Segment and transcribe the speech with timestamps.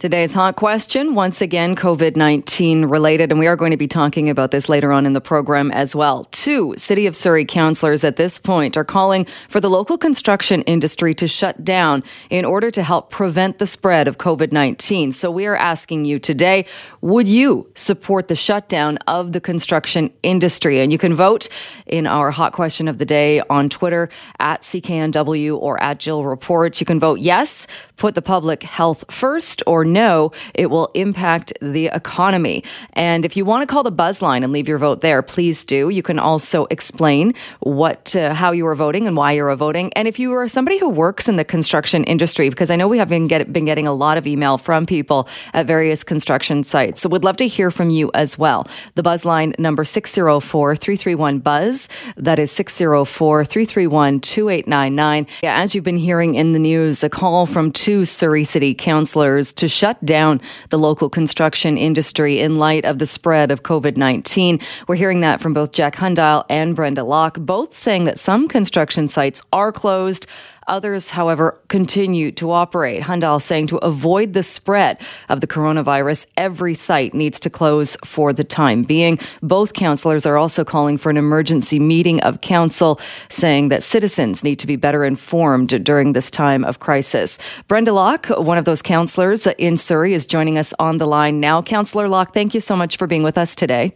[0.00, 4.30] Today's hot question, once again, COVID 19 related, and we are going to be talking
[4.30, 6.24] about this later on in the program as well.
[6.30, 11.12] Two City of Surrey councillors at this point are calling for the local construction industry
[11.12, 15.12] to shut down in order to help prevent the spread of COVID 19.
[15.12, 16.64] So we are asking you today,
[17.02, 20.80] would you support the shutdown of the construction industry?
[20.80, 21.46] And you can vote
[21.86, 26.80] in our hot question of the day on Twitter at CKNW or at Jill Reports.
[26.80, 27.66] You can vote yes,
[27.98, 32.64] put the public health first, or no, it will impact the economy.
[32.94, 35.64] And if you want to call the buzz line and leave your vote there, please
[35.64, 35.88] do.
[35.88, 39.92] You can also explain what, uh, how you are voting and why you are voting.
[39.94, 42.98] And if you are somebody who works in the construction industry, because I know we
[42.98, 47.00] have been, get, been getting a lot of email from people at various construction sites.
[47.00, 48.66] So we'd love to hear from you as well.
[48.94, 51.88] The buzz line number 604 331 Buzz.
[52.16, 55.26] That is 604 331 2899.
[55.42, 59.68] As you've been hearing in the news, a call from two Surrey City councillors to
[59.80, 64.60] shut down the local construction industry in light of the spread of COVID 19.
[64.86, 69.08] We're hearing that from both Jack Hundial and Brenda Locke, both saying that some construction
[69.08, 70.26] sites are closed.
[70.70, 73.02] Others, however, continue to operate.
[73.02, 78.32] Hundial saying to avoid the spread of the coronavirus, every site needs to close for
[78.32, 79.18] the time being.
[79.42, 84.60] Both councillors are also calling for an emergency meeting of council, saying that citizens need
[84.60, 87.36] to be better informed during this time of crisis.
[87.66, 91.60] Brenda Locke, one of those councillors in Surrey, is joining us on the line now.
[91.62, 93.92] Councillor Locke, thank you so much for being with us today.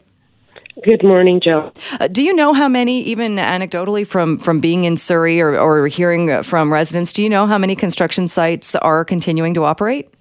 [0.82, 1.72] Good morning, Joe.
[2.00, 5.86] Uh, do you know how many, even anecdotally from, from being in Surrey or, or
[5.86, 10.12] hearing from residents, do you know how many construction sites are continuing to operate?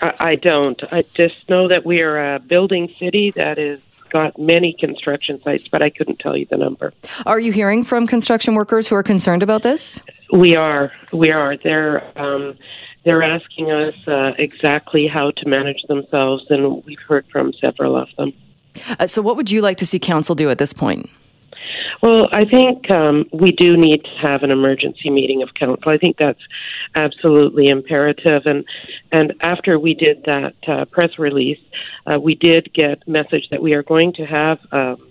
[0.00, 0.82] I, I don't.
[0.92, 5.68] I just know that we are a building city that is got many construction sites,
[5.68, 6.92] but I couldn't tell you the number.
[7.24, 10.00] Are you hearing from construction workers who are concerned about this?
[10.32, 10.92] We are.
[11.12, 11.56] We are.
[11.56, 12.56] They're um,
[13.04, 18.08] they're asking us uh, exactly how to manage themselves, and we've heard from several of
[18.16, 18.32] them.
[18.98, 21.08] Uh, so, what would you like to see council do at this point?
[22.02, 25.92] Well, I think um, we do need to have an emergency meeting of council.
[25.92, 26.40] I think that's
[26.96, 28.42] absolutely imperative.
[28.44, 28.64] And
[29.12, 31.60] and after we did that uh, press release,
[32.06, 34.58] uh, we did get message that we are going to have.
[34.72, 35.08] Um,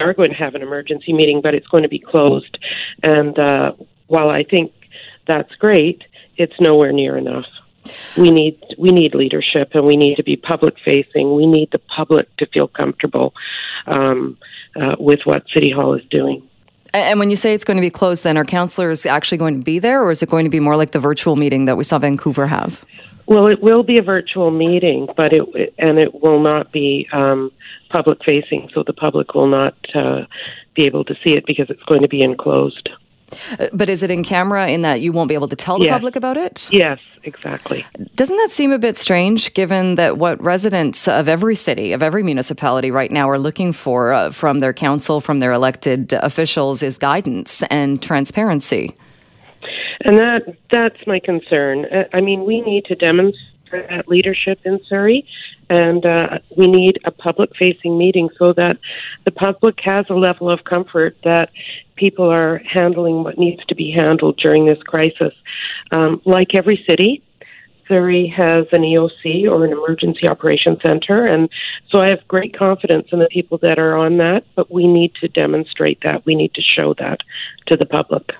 [0.00, 2.58] are going to have an emergency meeting, but it's going to be closed.
[3.02, 3.72] And uh,
[4.06, 4.72] while I think
[5.26, 6.04] that's great,
[6.38, 7.44] it's nowhere near enough
[8.16, 11.34] we need we need leadership and we need to be public facing.
[11.34, 13.34] We need the public to feel comfortable
[13.86, 14.36] um,
[14.76, 16.42] uh, with what City Hall is doing.
[16.92, 19.64] And when you say it's going to be closed, then are councillors actually going to
[19.64, 21.84] be there, or is it going to be more like the virtual meeting that we
[21.84, 22.84] saw Vancouver have?
[23.26, 27.52] Well, it will be a virtual meeting, but it and it will not be um,
[27.88, 30.22] public facing, so the public will not uh,
[30.74, 32.88] be able to see it because it's going to be enclosed.
[33.58, 35.84] Uh, but is it in camera in that you won't be able to tell the
[35.84, 35.92] yes.
[35.92, 36.68] public about it?
[36.72, 37.84] Yes, exactly.
[38.14, 42.22] Doesn't that seem a bit strange given that what residents of every city, of every
[42.22, 46.98] municipality right now are looking for uh, from their council, from their elected officials is
[46.98, 48.94] guidance and transparency?
[50.02, 51.84] And that that's my concern.
[51.86, 55.26] Uh, I mean, we need to demonstrate that leadership in Surrey
[55.70, 58.76] and uh, we need a public facing meeting so that
[59.24, 61.50] the public has a level of comfort that
[61.94, 65.32] people are handling what needs to be handled during this crisis.
[65.92, 67.22] Um, like every city,
[67.86, 71.48] Surrey has an EOC or an Emergency Operations Center, and
[71.88, 75.14] so I have great confidence in the people that are on that, but we need
[75.20, 76.26] to demonstrate that.
[76.26, 77.20] We need to show that
[77.66, 78.32] to the public.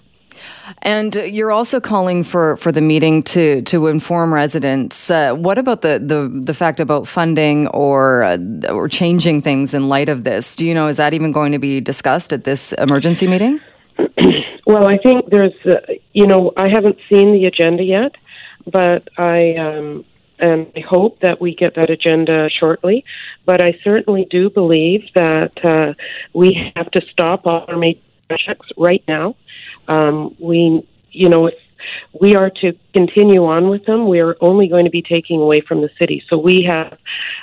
[0.82, 5.10] And you're also calling for, for the meeting to to inform residents.
[5.10, 8.38] Uh, what about the, the the fact about funding or uh,
[8.69, 10.56] or changing things in light of this?
[10.56, 13.60] Do you know is that even going to be discussed at this emergency meeting?
[14.66, 15.81] well, I think there's uh,
[16.12, 18.16] you know I haven't seen the agenda yet,
[18.66, 19.54] but I.
[19.56, 20.04] Um,
[20.42, 23.04] and I hope that we get that agenda shortly.
[23.44, 25.93] But I certainly do believe that uh,
[26.32, 29.37] we have to stop all our major projects right now
[29.90, 31.50] um, we, you know,
[32.20, 35.60] we are to continue on with them, we are only going to be taking away
[35.60, 36.22] from the city.
[36.28, 36.96] So we have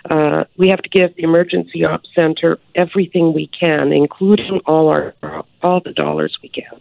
[0.09, 5.13] uh, we have to give the emergency ops center everything we can, including all our
[5.61, 6.79] all the dollars we can.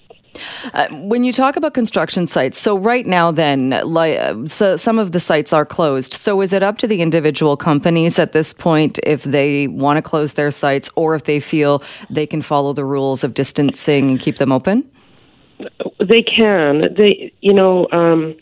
[0.74, 5.12] Uh, when you talk about construction sites, so right now, then, like, so some of
[5.12, 6.12] the sites are closed.
[6.12, 10.02] So is it up to the individual companies at this point if they want to
[10.02, 14.20] close their sites or if they feel they can follow the rules of distancing and
[14.20, 14.84] keep them open?
[15.98, 16.94] They can.
[16.96, 18.36] They, you know, um,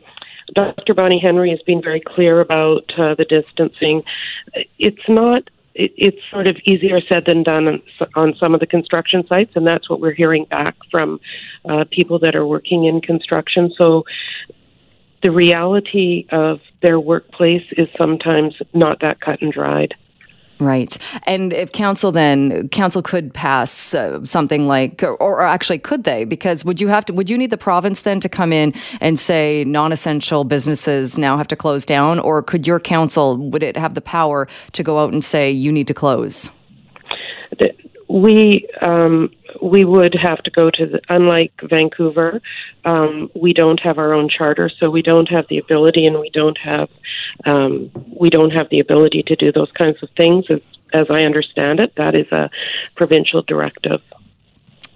[0.55, 0.95] Dr.
[0.95, 4.03] Bonnie Henry has been very clear about uh, the distancing.
[4.79, 7.83] It's not it, it's sort of easier said than done on,
[8.15, 11.21] on, some of the construction sites, and that's what we're hearing back from
[11.69, 13.73] uh, people that are working in construction.
[13.77, 14.05] So
[15.23, 19.95] the reality of their workplace is sometimes not that cut and dried.
[20.65, 20.97] Right.
[21.25, 26.25] And if council then council could pass uh, something like or, or, actually could they
[26.25, 28.73] because would you have to would you need the province then to come in
[29.03, 33.77] and say non-essential businesses now have to close down or could your council would it
[33.77, 36.49] have the power to go out and say you need to close?
[38.09, 39.31] We um,
[39.63, 42.41] we would have to go to the, unlike Vancouver,
[42.85, 46.31] um, we don't have our own charter, so we don't have the ability, and we
[46.31, 46.89] don't have
[47.45, 50.47] um, we don't have the ability to do those kinds of things.
[50.51, 50.61] As,
[50.93, 52.51] as I understand it, that is a
[52.95, 54.01] provincial directive.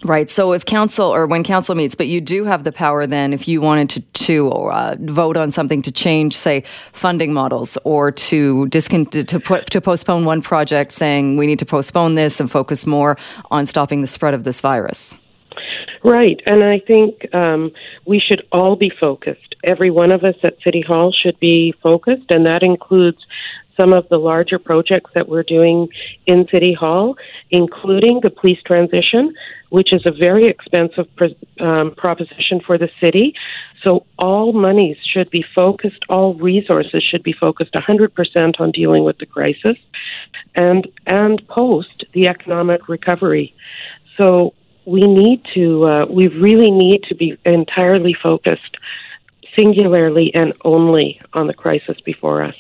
[0.05, 0.31] Right.
[0.31, 3.49] So if council or when council meets, but you do have the power then if
[3.49, 6.63] you wanted to, to uh, vote on something to change, say,
[6.93, 11.67] funding models or to discon- to put to postpone one project, saying we need to
[11.67, 13.17] postpone this and focus more
[13.51, 15.17] on stopping the spread of this virus.
[16.05, 17.73] Right, and I think um,
[18.07, 19.57] we should all be focused.
[19.65, 23.19] Every one of us at City Hall should be focused, and that includes
[23.79, 25.89] some of the larger projects that we're doing
[26.27, 27.17] in City Hall,
[27.51, 29.35] including the police transition,
[29.71, 31.07] which is a very expensive
[31.61, 33.35] um, proposition for the city.
[33.83, 39.19] So all monies should be focused, all resources should be focused 100% on dealing with
[39.19, 39.77] the crisis
[40.55, 43.55] and, and post the economic recovery.
[44.17, 44.55] So
[44.85, 48.77] we need to, uh, we really need to be entirely focused
[49.55, 52.57] singularly and only on the crisis before us.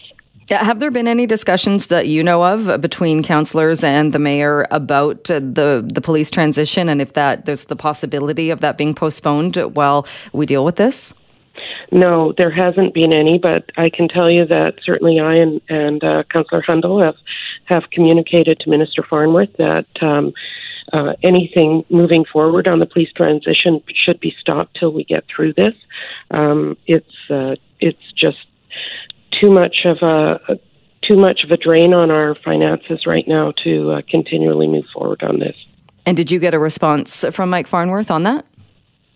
[0.50, 5.24] Have there been any discussions that you know of between councillors and the mayor about
[5.24, 10.06] the the police transition, and if that there's the possibility of that being postponed while
[10.32, 11.12] we deal with this?
[11.90, 16.04] No, there hasn't been any, but I can tell you that certainly I and, and
[16.04, 17.16] uh, Councillor Hundial have
[17.64, 19.86] have communicated to Minister Farnworth that.
[20.00, 20.32] Um,
[20.90, 25.52] uh, anything moving forward on the police transition should be stopped till we get through
[25.52, 25.74] this.
[26.30, 28.38] Um, it's uh, it's just
[29.40, 30.58] too much of a
[31.06, 35.22] too much of a drain on our finances right now to uh, continually move forward
[35.22, 35.56] on this.
[36.04, 38.44] And did you get a response from Mike Farnworth on that?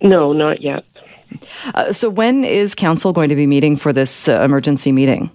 [0.00, 0.84] No, not yet.
[1.74, 5.30] Uh, so when is council going to be meeting for this uh, emergency meeting?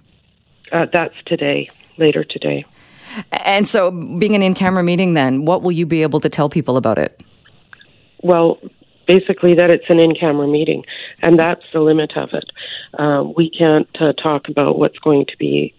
[0.72, 2.66] Uh, that's today, later today.
[3.32, 6.78] And so, being an in-camera meeting, then what will you be able to tell people
[6.78, 7.22] about it?
[8.22, 8.60] Well,
[9.08, 10.84] basically that it's an in-camera meeting,
[11.22, 12.52] and that's the limit of it.
[13.00, 15.74] Um, we can't uh, talk about what's going to be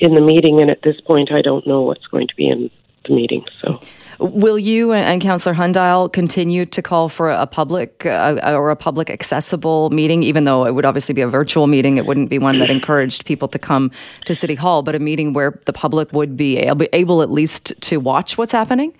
[0.00, 2.70] in the meeting, and at this point, I don't know what's going to be in
[3.06, 3.44] the meeting.
[3.62, 3.80] So.
[4.18, 9.10] Will you and, Councillor Hundial continue to call for a public uh, or a public
[9.10, 11.96] accessible meeting, even though it would obviously be a virtual meeting?
[11.96, 13.90] It wouldn't be one that encouraged people to come
[14.26, 17.74] to City Hall, but a meeting where the public would be able, able at least
[17.82, 18.94] to watch what's happening?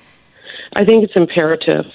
[0.73, 1.87] I think it's imperative.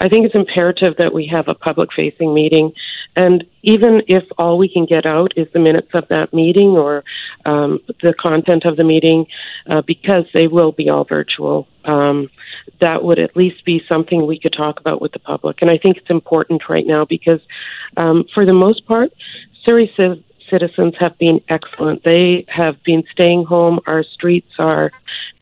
[0.00, 2.72] I think it's imperative that we have a public facing meeting.
[3.16, 7.04] And even if all we can get out is the minutes of that meeting or
[7.44, 9.26] um, the content of the meeting,
[9.68, 12.28] uh, because they will be all virtual, um,
[12.80, 15.58] that would at least be something we could talk about with the public.
[15.60, 17.40] And I think it's important right now because,
[17.96, 19.12] um, for the most part,
[19.64, 19.92] Surrey
[20.50, 22.04] citizens have been excellent.
[22.04, 23.80] They have been staying home.
[23.86, 24.90] Our streets are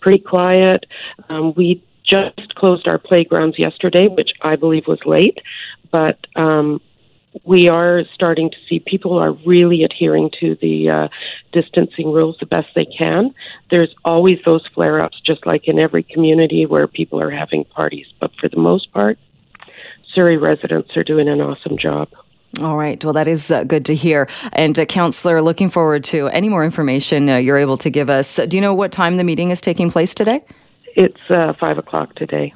[0.00, 0.86] pretty quiet.
[1.28, 1.82] Um, we
[2.12, 5.38] just closed our playgrounds yesterday, which I believe was late,
[5.90, 6.80] but um,
[7.44, 11.08] we are starting to see people are really adhering to the uh,
[11.52, 13.34] distancing rules the best they can.
[13.70, 18.06] There's always those flare ups, just like in every community where people are having parties,
[18.20, 19.18] but for the most part,
[20.14, 22.08] Surrey residents are doing an awesome job.
[22.60, 23.02] All right.
[23.02, 24.28] Well, that is uh, good to hear.
[24.52, 28.36] And, uh, Councillor, looking forward to any more information uh, you're able to give us.
[28.36, 30.44] Do you know what time the meeting is taking place today?
[30.94, 32.54] It's uh, five o'clock today.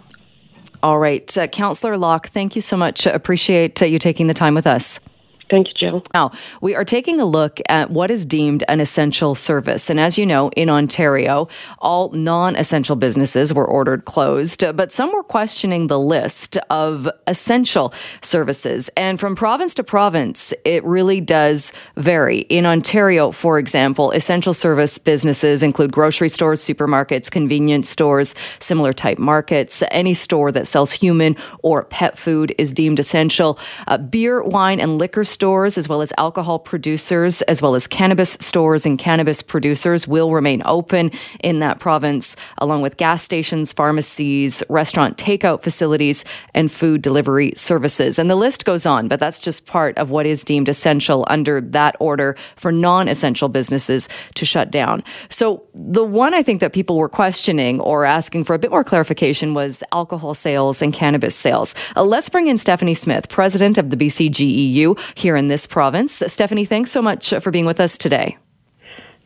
[0.83, 1.37] All right.
[1.37, 3.07] Uh, Councillor Locke, thank you so much.
[3.07, 5.01] Appreciate uh, you taking the time with us.
[5.49, 6.03] Thank you, Jill.
[6.13, 9.89] Now, we are taking a look at what is deemed an essential service.
[9.89, 11.49] And as you know, in Ontario,
[11.79, 17.95] all non essential businesses were ordered closed, but some were questioning the list of essential
[18.23, 18.91] services.
[18.97, 22.41] And from province to province, it really does vary.
[22.41, 29.19] In Ontario, for example, essential service businesses include grocery stores, supermarkets, convenience stores, similar type
[29.19, 29.83] markets.
[29.93, 33.59] Any store that sells human or pet food is deemed essential.
[33.87, 38.39] Uh, beer, wine, and liquor stores, as well as alcohol producers, as well as cannabis
[38.41, 44.63] stores and cannabis producers will remain open in that province, along with gas stations, pharmacies,
[44.71, 46.25] restaurant takeout facilities,
[46.55, 48.19] and food delivery services.
[48.19, 51.61] And the list goes on, but that's just part of what is deemed essential under
[51.61, 55.05] that order for non essential businesses to shut down.
[55.29, 58.85] So the one I think that people were questioning or asking for a bit more
[58.85, 61.75] clarification was alcohol sales and cannabis sales.
[61.95, 66.23] Uh, let's bring in Stephanie Smith, president of the BCGEU here in this province.
[66.29, 68.39] Stephanie, thanks so much for being with us today.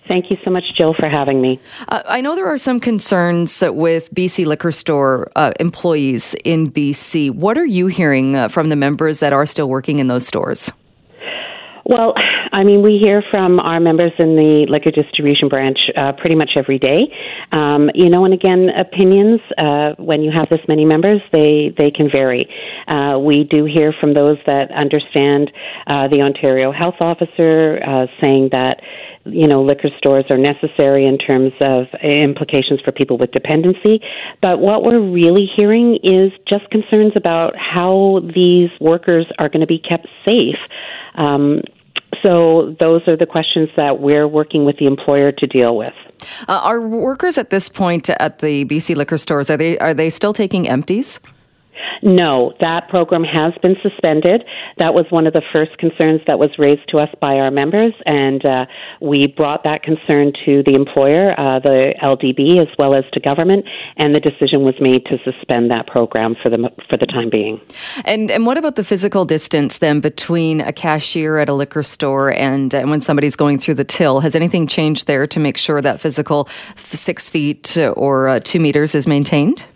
[0.09, 1.61] Thank you so much, Jill, for having me.
[1.89, 7.33] Uh, I know there are some concerns with BC liquor store uh, employees in BC.
[7.33, 10.73] What are you hearing uh, from the members that are still working in those stores?
[11.85, 12.15] Well,
[12.53, 16.53] I mean, we hear from our members in the liquor distribution branch uh, pretty much
[16.57, 17.07] every day.
[17.53, 21.91] Um, you know, and again, opinions uh, when you have this many members, they they
[21.91, 22.49] can vary.
[22.89, 25.51] Uh, we do hear from those that understand
[25.87, 28.81] uh, the Ontario Health Officer uh, saying that
[29.27, 34.01] you know, liquor stores are necessary in terms of implications for people with dependency.
[34.41, 39.67] But what we're really hearing is just concerns about how these workers are going to
[39.67, 40.57] be kept safe.
[41.15, 41.63] Um,
[42.23, 45.95] so those are the questions that we're working with the employer to deal with.
[46.49, 50.11] Uh, are workers at this point at the BC liquor stores are they are they
[50.11, 51.21] still taking empties?
[52.03, 54.45] No, that program has been suspended.
[54.79, 57.93] That was one of the first concerns that was raised to us by our members,
[58.07, 58.67] and uh,
[59.01, 63.67] we brought that concern to the employer, uh, the LDB, as well as to government,
[63.97, 67.61] and the decision was made to suspend that program for the for the time being.
[68.05, 72.33] And and what about the physical distance then between a cashier at a liquor store
[72.33, 74.21] and, and when somebody's going through the till?
[74.21, 78.95] Has anything changed there to make sure that physical six feet or uh, two meters
[78.95, 79.67] is maintained?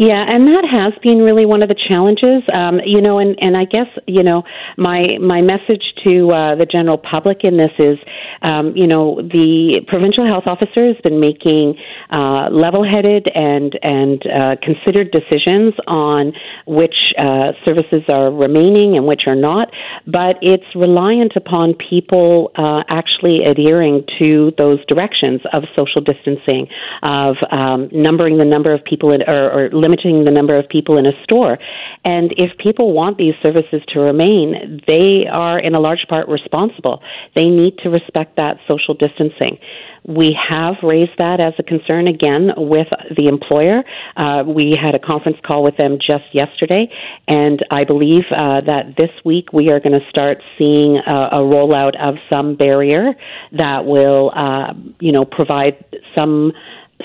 [0.00, 2.40] Yeah, and that has been really one of the challenges.
[2.54, 4.44] Um, you know, and, and I guess you know
[4.78, 7.98] my my message to uh, the general public in this is,
[8.40, 11.76] um, you know, the provincial health officer has been making
[12.08, 16.32] uh, level-headed and and uh, considered decisions on
[16.64, 19.68] which uh, services are remaining and which are not,
[20.06, 26.68] but it's reliant upon people uh, actually adhering to those directions of social distancing,
[27.02, 30.98] of um, numbering the number of people in, or, or limiting the number of people
[30.98, 31.58] in a store.
[32.04, 37.02] And if people want these services to remain, they are in a large part responsible.
[37.34, 39.58] They need to respect that social distancing.
[40.06, 43.82] We have raised that as a concern again with the employer.
[44.16, 46.88] Uh, we had a conference call with them just yesterday,
[47.28, 51.40] and I believe uh, that this week we are going to start seeing a, a,
[51.40, 53.12] rollout of some barrier
[53.52, 56.52] that will, uh, you know, provide some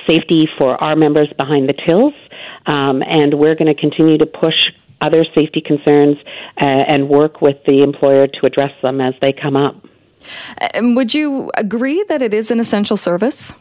[0.07, 2.13] safety for our members behind the tills
[2.65, 4.55] um, and we're going to continue to push
[5.01, 6.17] other safety concerns
[6.59, 9.75] uh, and work with the employer to address them as they come up.
[10.73, 13.53] And would you agree that it is an essential service?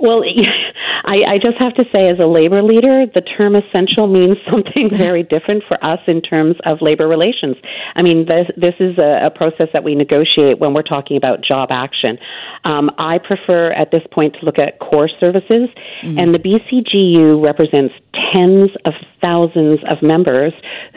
[0.00, 0.22] Well,
[1.04, 4.88] I, I just have to say, as a labor leader, the term essential means something
[4.88, 7.56] very different for us in terms of labor relations.
[7.94, 11.42] I mean, this, this is a, a process that we negotiate when we're talking about
[11.42, 12.18] job action.
[12.64, 15.68] Um, I prefer at this point to look at core services,
[16.02, 16.18] mm-hmm.
[16.18, 17.94] and the BCGEU represents
[18.32, 20.52] tens of thousands of members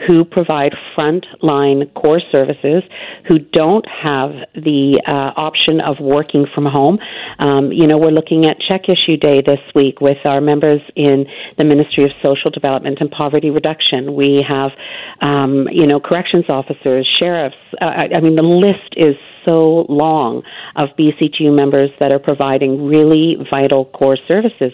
[0.06, 2.82] who provide frontline core services
[3.28, 6.98] who don't have the uh, option of working from home.
[7.38, 11.26] Um, you know, we're looking at check issue day this week with our members in
[11.58, 14.14] the Ministry of Social Development and Poverty Reduction.
[14.14, 14.70] We have,
[15.20, 17.56] um, you know, corrections officers, sheriffs.
[17.80, 20.42] Uh, I, I mean, the list is so long
[20.76, 24.72] of BCGEU members that are providing really vital core services.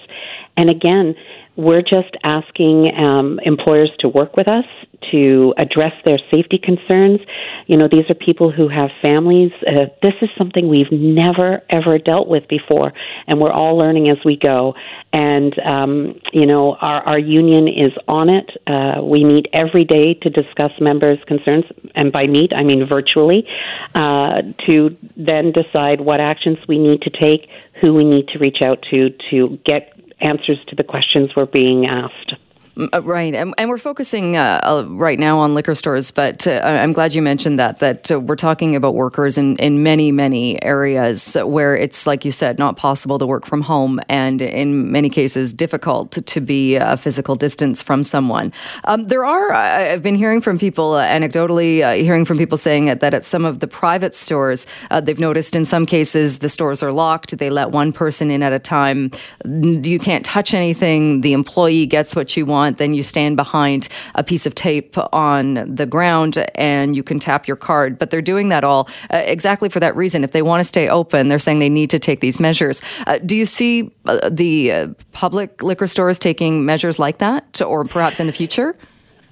[0.57, 1.15] And again,
[1.61, 4.65] we're just asking um, employers to work with us
[5.11, 7.21] to address their safety concerns.
[7.67, 9.51] You know, these are people who have families.
[9.67, 12.93] Uh, this is something we've never, ever dealt with before,
[13.27, 14.75] and we're all learning as we go.
[15.13, 18.51] And, um, you know, our, our union is on it.
[18.67, 21.65] Uh, we meet every day to discuss members' concerns,
[21.95, 23.47] and by meet, I mean virtually,
[23.95, 27.49] uh, to then decide what actions we need to take,
[27.81, 31.87] who we need to reach out to to get answers to the questions we're being
[31.87, 32.35] asked.
[32.81, 36.61] Uh, right, and, and, we're focusing uh, uh, right now on liquor stores, but uh,
[36.65, 37.79] I'm glad you mentioned that.
[37.81, 42.31] That uh, we're talking about workers in, in many many areas where it's like you
[42.31, 46.97] said, not possible to work from home, and in many cases difficult to, be a
[46.97, 48.51] physical distance from someone.
[48.85, 53.13] Um, there are I've been hearing from people uh, anecdotally, hearing from people saying that
[53.13, 54.67] at some of the private stores,
[55.03, 57.37] they've noticed in some cases the stores are locked.
[57.37, 59.11] They let one person in at a time.
[59.45, 61.21] You can't touch anything.
[61.21, 65.75] The employee gets what you want then you stand behind a piece of tape on
[65.75, 67.99] the ground and you can tap your card.
[67.99, 70.25] But they're doing that all uh, exactly for that reason.
[70.25, 72.81] If they want to stay open, they're saying they need to take these measures.
[73.07, 77.85] Uh, do you see uh, the uh, public liquor stores taking measures like that, or
[77.85, 78.77] perhaps in the future?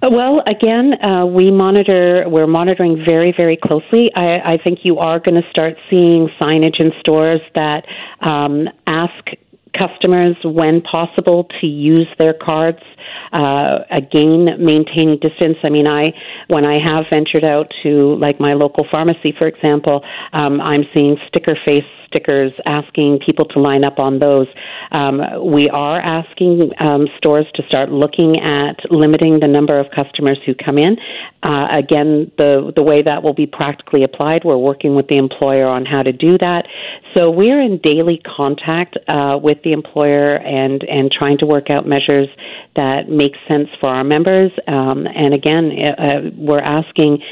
[0.01, 2.25] Uh, well, again, uh, we monitor.
[2.29, 4.13] We're monitoring very, very closely.
[4.15, 7.85] I, I think you are going to start seeing signage in stores that
[8.21, 9.13] um, ask
[9.77, 12.83] customers, when possible, to use their cards.
[13.33, 15.57] Uh, again, maintaining distance.
[15.63, 16.13] I mean, I
[16.49, 21.17] when I have ventured out to like my local pharmacy, for example, um, I'm seeing
[21.29, 24.47] sticker face stickers asking people to line up on those.
[24.91, 30.39] Um, we are asking um, stores to start looking at limiting the number of customers
[30.45, 30.97] who come in.
[31.43, 35.67] Uh, again, the the way that will be practically applied, we're working with the employer
[35.67, 36.67] on how to do that.
[37.15, 41.87] So we're in daily contact uh, with the employer and and trying to work out
[41.87, 42.29] measures
[42.77, 44.51] that make sense for our members.
[44.67, 47.23] Um, and again, uh, we're asking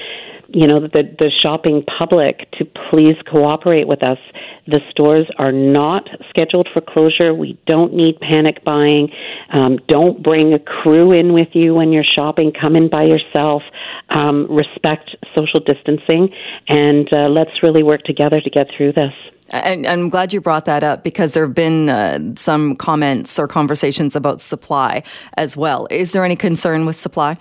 [0.48, 4.18] you know, the, the shopping public to please cooperate with us.
[4.66, 7.34] The stores are not scheduled for closure.
[7.34, 9.10] We don't need panic buying.
[9.52, 12.52] Um, don't bring a crew in with you when you're shopping.
[12.58, 13.62] Come in by yourself.
[14.10, 16.28] Um, respect social distancing,
[16.68, 19.12] and uh, let's really work together to get through this.
[19.50, 23.46] And I'm glad you brought that up because there have been uh, some comments or
[23.46, 25.02] conversations about supply
[25.36, 25.86] as well.
[25.90, 27.36] Is there any concern with supply?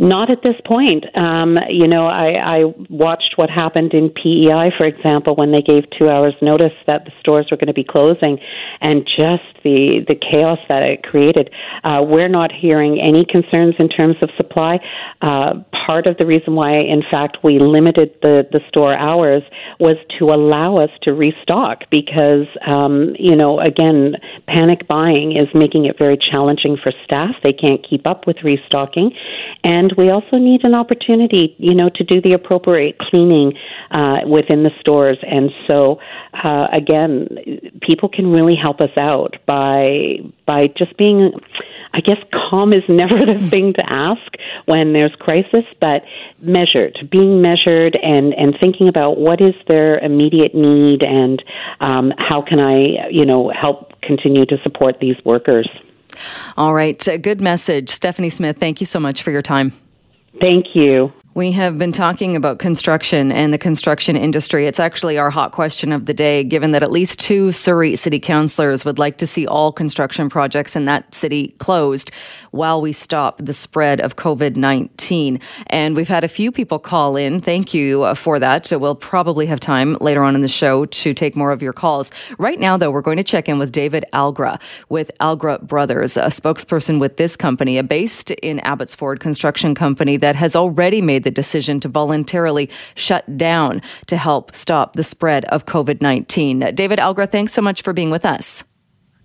[0.00, 1.04] Not at this point.
[1.16, 5.84] Um, you know, I, I watched what happened in PEI, for example, when they gave
[5.98, 8.38] two hours notice that the stores were going to be closing,
[8.80, 11.50] and just the the chaos that it created.
[11.82, 14.78] Uh, we're not hearing any concerns in terms of supply.
[15.20, 15.54] Uh,
[15.86, 19.42] part of the reason why, in fact, we limited the the store hours
[19.80, 24.14] was to allow us to restock because, um, you know, again,
[24.46, 27.34] panic buying is making it very challenging for staff.
[27.42, 29.10] They can't keep up with restocking,
[29.64, 33.54] and and we also need an opportunity, you know, to do the appropriate cleaning
[33.90, 35.18] uh, within the stores.
[35.22, 35.98] And so,
[36.44, 37.28] uh, again,
[37.80, 41.32] people can really help us out by by just being.
[41.94, 42.18] I guess
[42.50, 44.20] calm is never the thing to ask
[44.66, 46.02] when there's crisis, but
[46.38, 51.42] measured, being measured and, and thinking about what is their immediate need and
[51.80, 55.66] um, how can I, you know, help continue to support these workers.
[56.56, 57.06] All right.
[57.06, 57.90] Uh, good message.
[57.90, 59.72] Stephanie Smith, thank you so much for your time.
[60.40, 61.12] Thank you.
[61.38, 64.66] We have been talking about construction and the construction industry.
[64.66, 68.18] It's actually our hot question of the day, given that at least two Surrey city
[68.18, 72.10] councillors would like to see all construction projects in that city closed
[72.50, 75.38] while we stop the spread of COVID 19.
[75.68, 77.40] And we've had a few people call in.
[77.40, 78.72] Thank you for that.
[78.72, 82.10] We'll probably have time later on in the show to take more of your calls.
[82.38, 86.30] Right now, though, we're going to check in with David Algra with Algra Brothers, a
[86.30, 91.34] spokesperson with this company, a based in Abbotsford construction company that has already made the
[91.34, 96.74] decision to voluntarily shut down to help stop the spread of COVID 19.
[96.74, 98.64] David Algra, thanks so much for being with us.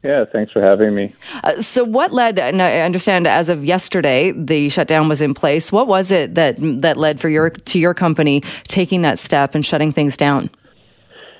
[0.04, 1.16] Yeah, thanks for having me.
[1.46, 2.38] Uh, so, what led?
[2.38, 5.72] And I understand as of yesterday, the shutdown was in place.
[5.72, 9.66] What was it that that led for your to your company taking that step and
[9.66, 10.50] shutting things down?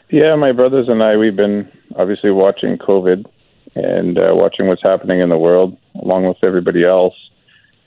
[0.10, 3.26] Yeah, my brothers and I, we've been obviously watching COVID
[3.76, 7.16] and uh, watching what's happening in the world, along with everybody else.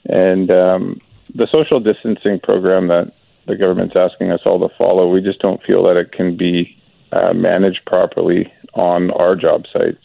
[0.05, 1.01] And um,
[1.33, 3.13] the social distancing program that
[3.47, 6.77] the government's asking us all to follow, we just don't feel that it can be
[7.11, 10.03] uh, managed properly on our job sites.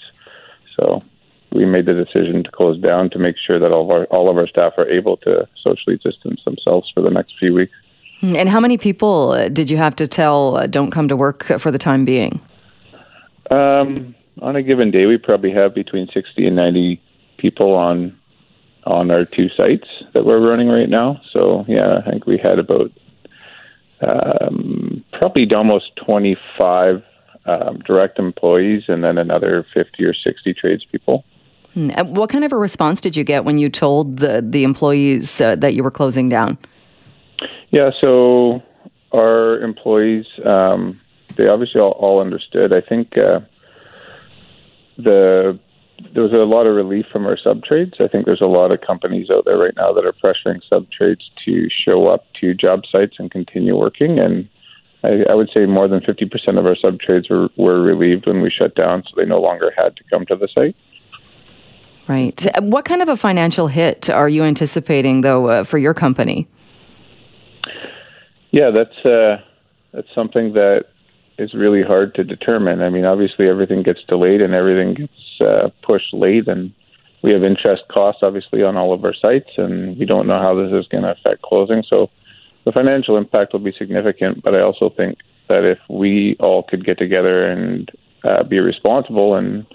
[0.76, 1.02] So
[1.52, 4.30] we made the decision to close down to make sure that all of our all
[4.30, 7.72] of our staff are able to socially distance themselves for the next few weeks.
[8.20, 11.16] Hmm, and how many people uh, did you have to tell uh, don't come to
[11.16, 12.40] work for the time being?
[13.50, 17.02] Um, on a given day, we probably have between sixty and ninety
[17.36, 18.16] people on
[18.84, 21.20] on our two sites that we're running right now.
[21.32, 22.90] So yeah, I think we had about
[24.00, 27.02] um, probably almost twenty five
[27.46, 31.24] um, direct employees and then another 50 or 60 tradespeople.
[31.74, 31.90] Hmm.
[32.14, 35.56] What kind of a response did you get when you told the, the employees uh,
[35.56, 36.58] that you were closing down?
[37.70, 38.62] Yeah, so
[39.12, 41.00] our employees, um,
[41.36, 42.72] they obviously all, all, understood.
[42.72, 43.40] I think uh,
[44.98, 45.58] the
[46.14, 47.94] there was a lot of relief from our sub trades.
[48.00, 50.90] I think there's a lot of companies out there right now that are pressuring sub
[50.90, 54.18] trades to show up to job sites and continue working.
[54.18, 54.48] And
[55.04, 58.40] I, I would say more than 50% of our sub trades were, were relieved when
[58.40, 60.76] we shut down, so they no longer had to come to the site.
[62.08, 62.46] Right.
[62.60, 66.48] What kind of a financial hit are you anticipating, though, uh, for your company?
[68.50, 69.40] Yeah, that's uh,
[69.92, 70.86] that's something that
[71.38, 72.82] is really hard to determine.
[72.82, 76.72] I mean, obviously, everything gets delayed and everything gets uh, pushed late, and
[77.22, 80.54] we have interest costs, obviously, on all of our sites, and we don't know how
[80.54, 81.82] this is going to affect closing.
[81.88, 82.10] So
[82.64, 85.18] the financial impact will be significant, but I also think
[85.48, 87.90] that if we all could get together and
[88.24, 89.66] uh, be responsible and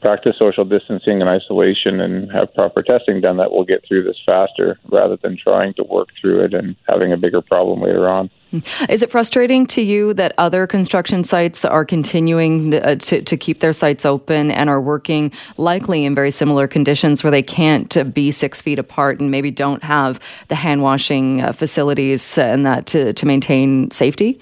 [0.00, 4.18] practice social distancing and isolation and have proper testing done, that we'll get through this
[4.24, 8.30] faster rather than trying to work through it and having a bigger problem later on.
[8.88, 13.36] Is it frustrating to you that other construction sites are continuing to, uh, to, to,
[13.36, 18.14] keep their sites open and are working likely in very similar conditions where they can't
[18.14, 22.86] be six feet apart and maybe don't have the hand washing uh, facilities and that
[22.86, 24.40] to, to maintain safety?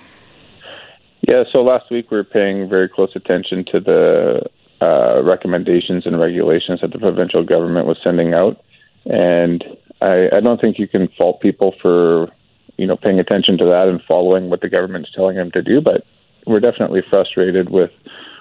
[1.26, 4.42] Yeah, so last week we were paying very close attention to the
[4.80, 8.62] uh, recommendations and regulations that the provincial government was sending out.
[9.06, 9.64] And
[10.00, 12.28] I, I don't think you can fault people for
[12.76, 15.80] you know, paying attention to that and following what the government's telling them to do.
[15.80, 16.04] But
[16.46, 17.90] we're definitely frustrated with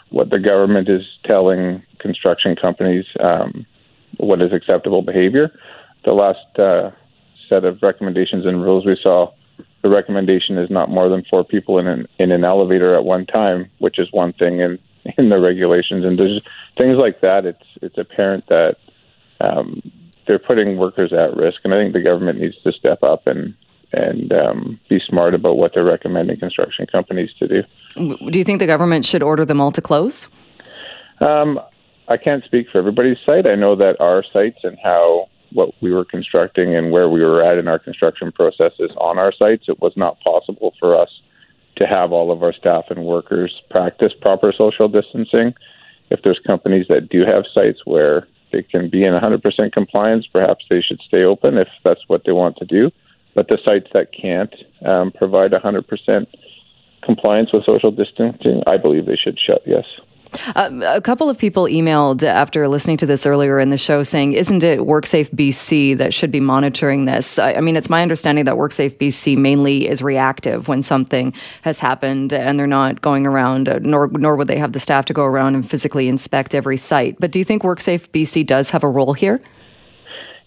[0.09, 3.65] what the government is telling construction companies um,
[4.17, 5.51] what is acceptable behavior.
[6.03, 6.91] The last uh,
[7.49, 9.33] set of recommendations and rules we saw,
[9.81, 13.25] the recommendation is not more than four people in an in an elevator at one
[13.25, 14.79] time, which is one thing in
[15.17, 16.05] in the regulations.
[16.05, 16.41] And there's
[16.77, 17.45] things like that.
[17.45, 18.77] It's it's apparent that
[19.41, 19.81] um,
[20.27, 23.55] they're putting workers at risk, and I think the government needs to step up and
[23.95, 27.63] and um, be smart about what they're recommending construction companies to do.
[28.29, 30.27] Do you think the government should order them all to close?
[31.21, 31.59] Um,
[32.07, 33.47] I can't speak for everybody's site.
[33.47, 37.41] I know that our sites and how what we were constructing and where we were
[37.41, 41.09] at in our construction processes on our sites, it was not possible for us
[41.77, 45.53] to have all of our staff and workers practice proper social distancing.
[46.09, 50.65] If there's companies that do have sites where they can be in 100% compliance, perhaps
[50.69, 52.91] they should stay open if that's what they want to do.
[53.35, 54.53] But the sites that can't
[54.85, 56.27] um, provide 100%
[57.03, 59.85] compliance with social distancing, I believe they should shut, yes.
[60.55, 64.33] Uh, a couple of people emailed after listening to this earlier in the show saying,
[64.33, 67.39] Isn't it WorkSafe BC that should be monitoring this?
[67.39, 71.79] I, I, mean, it's my understanding that WorkSafe BC mainly is reactive when something has
[71.79, 75.13] happened and they're not going around, uh, nor, nor would they have the staff to
[75.13, 77.17] go around and physically inspect every site.
[77.19, 79.41] But do you think WorkSafe BC does have a role here?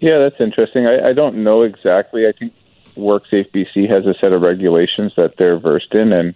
[0.01, 0.87] Yeah, that's interesting.
[0.87, 2.27] I, I don't know exactly.
[2.27, 2.53] I think
[2.99, 6.35] WorkSafe BC has a set of regulations that they're versed in and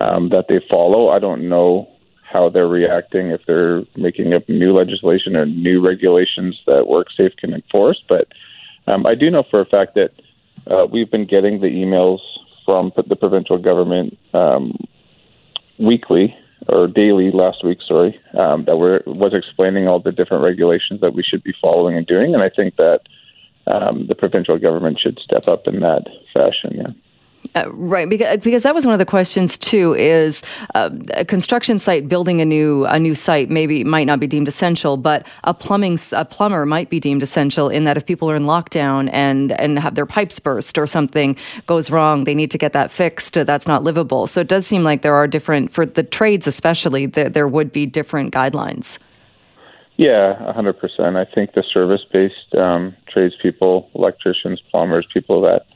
[0.00, 1.08] um, that they follow.
[1.08, 1.88] I don't know
[2.30, 7.54] how they're reacting if they're making up new legislation or new regulations that WorkSafe can
[7.54, 8.02] enforce.
[8.08, 8.28] But
[8.86, 10.10] um, I do know for a fact that
[10.70, 12.18] uh, we've been getting the emails
[12.64, 14.76] from the provincial government um,
[15.78, 16.36] weekly
[16.68, 21.14] or daily last week, sorry, um, that were was explaining all the different regulations that
[21.14, 22.34] we should be following and doing.
[22.34, 23.00] And I think that
[23.66, 26.76] um, the provincial government should step up in that fashion.
[26.76, 26.92] Yeah.
[27.54, 29.94] Uh, right, because, because that was one of the questions too.
[29.94, 30.44] Is
[30.74, 34.46] uh, a construction site building a new a new site maybe might not be deemed
[34.46, 38.36] essential, but a plumbing a plumber might be deemed essential in that if people are
[38.36, 41.34] in lockdown and and have their pipes burst or something
[41.66, 43.34] goes wrong, they need to get that fixed.
[43.34, 44.26] That's not livable.
[44.26, 47.72] So it does seem like there are different for the trades, especially there, there would
[47.72, 48.98] be different guidelines.
[50.00, 51.14] Yeah, 100%.
[51.14, 55.66] I think the service based um, tradespeople, electricians, plumbers, people that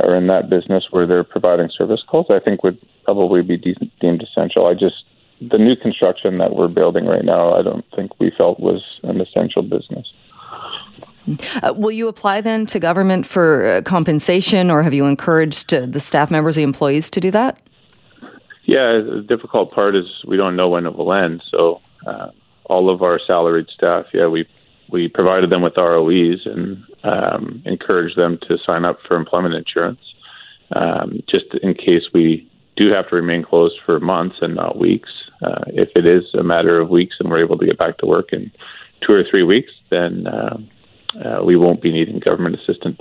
[0.00, 3.90] are in that business where they're providing service calls, I think would probably be de-
[4.02, 4.66] deemed essential.
[4.66, 5.06] I just,
[5.40, 9.18] the new construction that we're building right now, I don't think we felt was an
[9.22, 10.12] essential business.
[11.62, 15.86] Uh, will you apply then to government for uh, compensation, or have you encouraged uh,
[15.86, 17.58] the staff members, the employees, to do that?
[18.66, 21.42] Yeah, the difficult part is we don't know when it will end.
[21.50, 22.28] So uh,
[22.66, 24.46] all of our salaried staff, yeah, we
[24.90, 30.00] we provided them with ROEs and um, encouraged them to sign up for employment insurance,
[30.76, 35.10] um, just in case we do have to remain closed for months and not weeks.
[35.42, 38.06] Uh, if it is a matter of weeks and we're able to get back to
[38.06, 38.50] work in
[39.06, 40.56] two or three weeks, then uh,
[41.24, 43.00] uh, we won't be needing government assistance.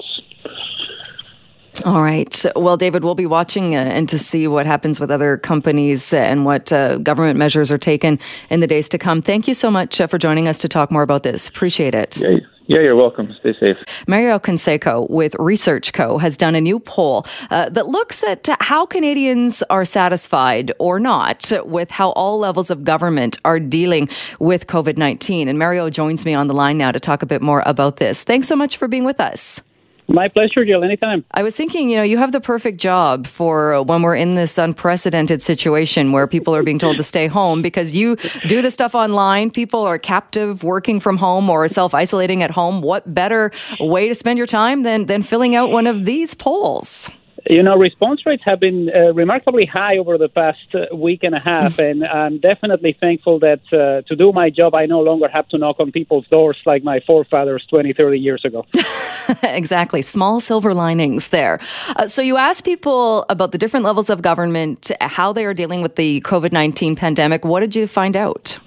[1.86, 2.45] All right.
[2.55, 6.45] Well, David, we'll be watching uh, and to see what happens with other companies and
[6.45, 9.21] what uh, government measures are taken in the days to come.
[9.21, 11.47] Thank you so much uh, for joining us to talk more about this.
[11.47, 12.17] Appreciate it.
[12.17, 12.38] Yeah.
[12.67, 13.36] Yeah, you're welcome.
[13.41, 13.75] Stay safe.
[14.07, 16.17] Mario Canseco with Research Co.
[16.17, 21.51] has done a new poll uh, that looks at how Canadians are satisfied or not
[21.65, 24.07] with how all levels of government are dealing
[24.39, 25.49] with COVID 19.
[25.49, 28.23] And Mario joins me on the line now to talk a bit more about this.
[28.23, 29.62] Thanks so much for being with us.
[30.07, 30.83] My pleasure, Jill.
[30.83, 31.23] Anytime.
[31.31, 34.35] I was thinking, you know, you have the perfect job for uh, when we're in
[34.35, 38.71] this unprecedented situation where people are being told to stay home because you do the
[38.71, 39.49] stuff online.
[39.49, 42.81] People are captive working from home or self isolating at home.
[42.81, 47.09] What better way to spend your time than, than filling out one of these polls?
[47.49, 51.36] You know, response rates have been uh, remarkably high over the past uh, week and
[51.36, 55.27] a half, and I'm definitely thankful that uh, to do my job, I no longer
[55.27, 58.65] have to knock on people's doors like my forefathers 20, 30 years ago.
[59.43, 60.01] exactly.
[60.01, 61.60] Small silver linings there.
[61.97, 65.82] Uh, so, you asked people about the different levels of government, how they are dealing
[65.82, 67.43] with the COVID 19 pandemic.
[67.43, 68.58] What did you find out?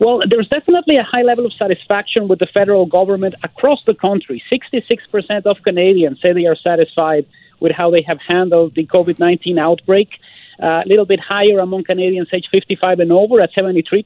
[0.00, 4.42] Well, there's definitely a high level of satisfaction with the federal government across the country.
[4.50, 7.26] 66% of Canadians say they are satisfied
[7.60, 10.08] with how they have handled the COVID 19 outbreak.
[10.62, 14.04] Uh, a little bit higher among Canadians aged 55 and over at 73%,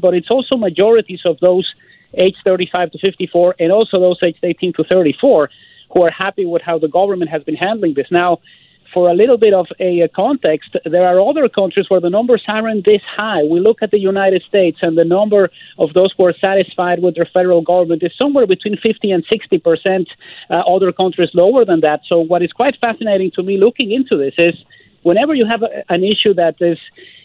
[0.00, 1.74] but it's also majorities of those
[2.14, 5.50] aged 35 to 54 and also those aged 18 to 34
[5.92, 8.06] who are happy with how the government has been handling this.
[8.10, 8.38] Now,
[8.92, 12.84] for a little bit of a, context, there are other countries where the numbers aren't
[12.84, 13.42] this high.
[13.42, 17.14] We look at the United States, and the number of those who are satisfied with
[17.14, 20.08] their federal government is somewhere between 50 and 60 percent.
[20.48, 22.00] Uh, other countries lower than that.
[22.08, 24.54] So, what is quite fascinating to me looking into this is
[25.02, 26.78] whenever you have a, an issue that is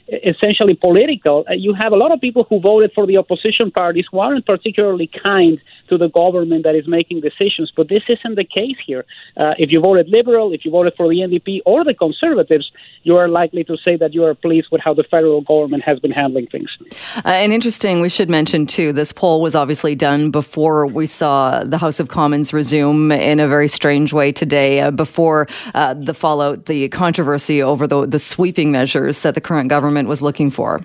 [0.08, 4.06] essentially political, uh, you have a lot of people who voted for the opposition parties
[4.12, 7.72] who aren't particularly kind to the government that is making decisions.
[7.76, 9.06] But this isn't the case here.
[9.38, 12.72] Uh, if you voted Liberal, if you voted for the NDP or the Conservatives,
[13.04, 16.00] you are likely to say that you are pleased with how the federal government has
[16.00, 16.70] been handling things.
[17.18, 21.64] Uh, and interesting, we should mention too, this poll was obviously done before we saw
[21.64, 26.14] the House of Commons resume in a very strange way today, uh, before uh, the
[26.14, 30.82] fallout, the controversy over the, the sweeping measures that the current government was looking for.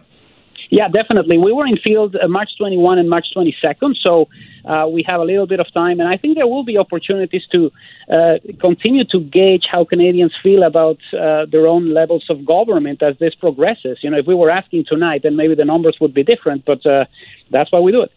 [0.71, 1.37] Yeah, definitely.
[1.37, 4.29] We were in field uh, March 21 and March 22nd, so
[4.65, 7.43] uh, we have a little bit of time, and I think there will be opportunities
[7.51, 7.73] to
[8.09, 13.19] uh, continue to gauge how Canadians feel about uh, their own levels of government as
[13.19, 13.99] this progresses.
[14.03, 16.87] You know, if we were asking tonight, then maybe the numbers would be different, but
[16.87, 17.07] uh,
[17.51, 18.13] that's why we do it.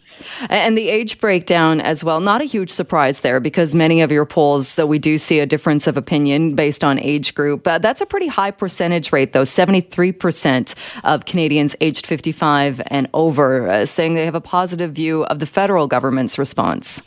[0.48, 4.24] And the age breakdown as well, not a huge surprise there because many of your
[4.24, 7.66] polls, so we do see a difference of opinion based on age group.
[7.66, 10.74] Uh, that's a pretty high percentage rate, though 73%
[11.04, 15.46] of Canadians aged 55 and over uh, saying they have a positive view of the
[15.46, 17.02] federal government's response.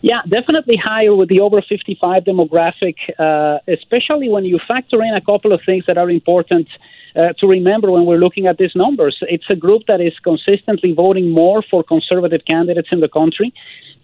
[0.00, 5.20] Yeah, definitely higher with the over 55 demographic, uh, especially when you factor in a
[5.20, 6.68] couple of things that are important
[7.16, 9.18] uh, to remember when we're looking at these numbers.
[9.22, 13.52] It's a group that is consistently voting more for conservative candidates in the country.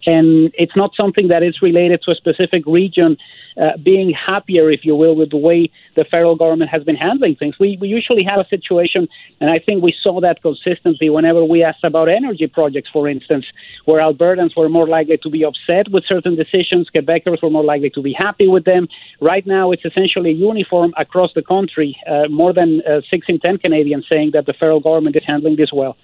[0.06, 3.16] And it's not something that is related to a specific region
[3.56, 7.36] uh, being happier, if you will, with the way the federal government has been handling
[7.36, 7.56] things.
[7.58, 9.08] We, we usually have a situation,
[9.40, 13.46] and I think we saw that consistently whenever we asked about energy projects, for instance,
[13.84, 17.90] where Albertans were more likely to be upset with certain decisions, Quebecers were more likely
[17.90, 18.88] to be happy with them.
[19.20, 23.58] Right now, it's essentially uniform across the country, uh, more than uh, 6 in 10
[23.58, 25.96] Canadians saying that the federal government is handling this well.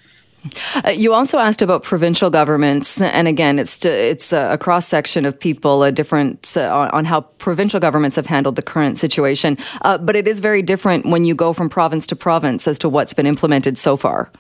[0.85, 5.39] Uh, you also asked about provincial governments, and again, it's it's a cross section of
[5.39, 9.57] people, a difference uh, on how provincial governments have handled the current situation.
[9.83, 12.89] Uh, but it is very different when you go from province to province as to
[12.89, 14.31] what's been implemented so far.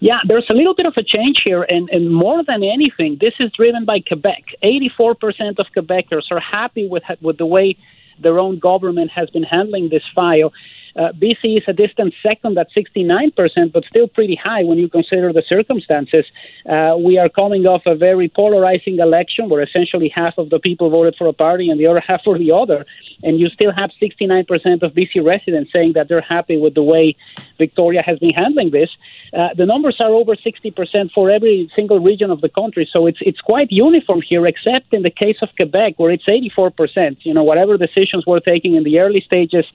[0.00, 3.34] Yeah, there's a little bit of a change here, and, and more than anything, this
[3.38, 4.42] is driven by Quebec.
[4.64, 7.76] 84% of Quebecers are happy with with the way
[8.18, 10.52] their own government has been handling this file.
[10.96, 15.32] Uh, BC is a distant second at 69%, but still pretty high when you consider
[15.32, 16.24] the circumstances.
[16.68, 20.90] Uh, we are coming off a very polarizing election where essentially half of the people
[20.90, 22.84] voted for a party and the other half for the other.
[23.22, 27.16] And you still have 69% of BC residents saying that they're happy with the way
[27.58, 28.90] Victoria has been handling this.
[29.32, 33.18] Uh, the numbers are over 60% for every single region of the country, so it's
[33.20, 37.16] it's quite uniform here, except in the case of Quebec, where it's 84%.
[37.22, 39.66] You know, whatever decisions we're taking in the early stages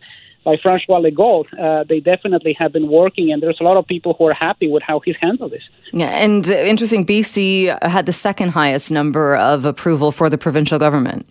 [0.47, 4.15] by Francois Legault, uh, they definitely have been working, and there's a lot of people
[4.17, 5.65] who are happy with how he's handled this.
[5.91, 10.79] Yeah, and uh, interesting, BC had the second highest number of approval for the provincial
[10.79, 11.27] government.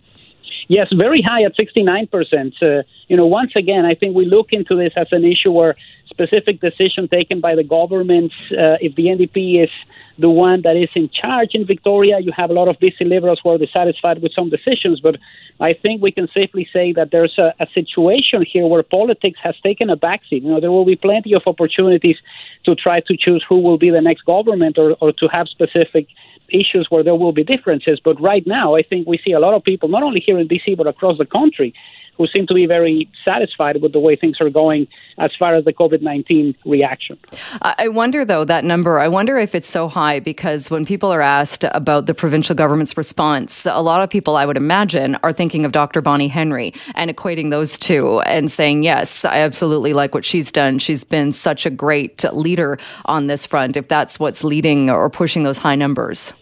[0.67, 2.61] Yes, very high at 69%.
[2.61, 5.75] Uh, you know, once again, I think we look into this as an issue where
[6.05, 9.71] specific decision taken by the government, uh, if the NDP is
[10.19, 12.19] the one that is in charge in Victoria.
[12.19, 15.17] You have a lot of BC Liberals who are dissatisfied with some decisions, but
[15.59, 19.55] I think we can safely say that there's a, a situation here where politics has
[19.61, 20.41] taken a backseat.
[20.43, 22.17] You know, there will be plenty of opportunities
[22.65, 26.07] to try to choose who will be the next government or, or to have specific
[26.49, 27.99] issues where there will be differences.
[28.03, 30.47] But right now, I think we see a lot of people, not only here in
[30.47, 31.73] BC, but across the country,
[32.17, 34.87] who seem to be very satisfied with the way things are going
[35.19, 37.17] as far as the COVID 19 reaction.
[37.61, 41.21] I wonder, though, that number, I wonder if it's so high because when people are
[41.21, 45.65] asked about the provincial government's response, a lot of people, I would imagine, are thinking
[45.65, 46.01] of Dr.
[46.01, 50.79] Bonnie Henry and equating those two and saying, yes, I absolutely like what she's done.
[50.79, 55.43] She's been such a great leader on this front, if that's what's leading or pushing
[55.43, 56.33] those high numbers.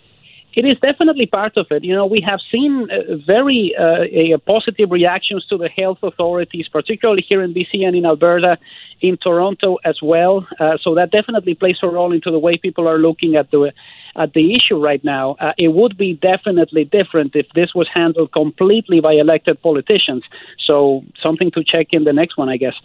[0.55, 1.83] It is definitely part of it.
[1.83, 7.25] You know, we have seen uh, very uh, positive reactions to the health authorities, particularly
[7.27, 8.57] here in BC and in Alberta,
[9.01, 10.47] in Toronto as well.
[10.59, 13.73] Uh, so that definitely plays a role into the way people are looking at the
[14.15, 15.36] at the issue right now.
[15.39, 20.23] Uh, it would be definitely different if this was handled completely by elected politicians.
[20.65, 22.75] So something to check in the next one, I guess.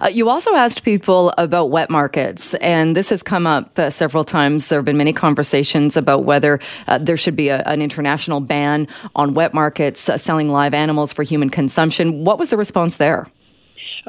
[0.00, 4.24] Uh, you also asked people about wet markets, and this has come up uh, several
[4.24, 4.68] times.
[4.68, 8.88] There have been many conversations about whether uh, there should be a, an international ban
[9.14, 12.24] on wet markets uh, selling live animals for human consumption.
[12.24, 13.28] What was the response there?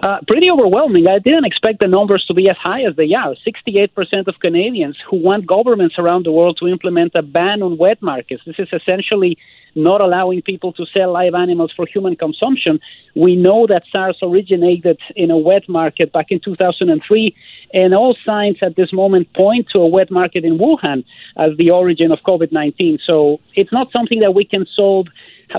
[0.02, 1.06] Uh, pretty overwhelming.
[1.08, 3.36] I didn't expect the numbers to be as high as they are.
[3.46, 8.02] 68% of Canadians who want governments around the world to implement a ban on wet
[8.02, 8.42] markets.
[8.44, 9.38] This is essentially
[9.76, 12.80] not allowing people to sell live animals for human consumption.
[13.16, 17.36] We know that SARS originated in a wet market back in 2003,
[17.74, 21.04] and all signs at this moment point to a wet market in Wuhan
[21.38, 23.00] as the origin of COVID 19.
[23.06, 25.08] So it's not something that we can solve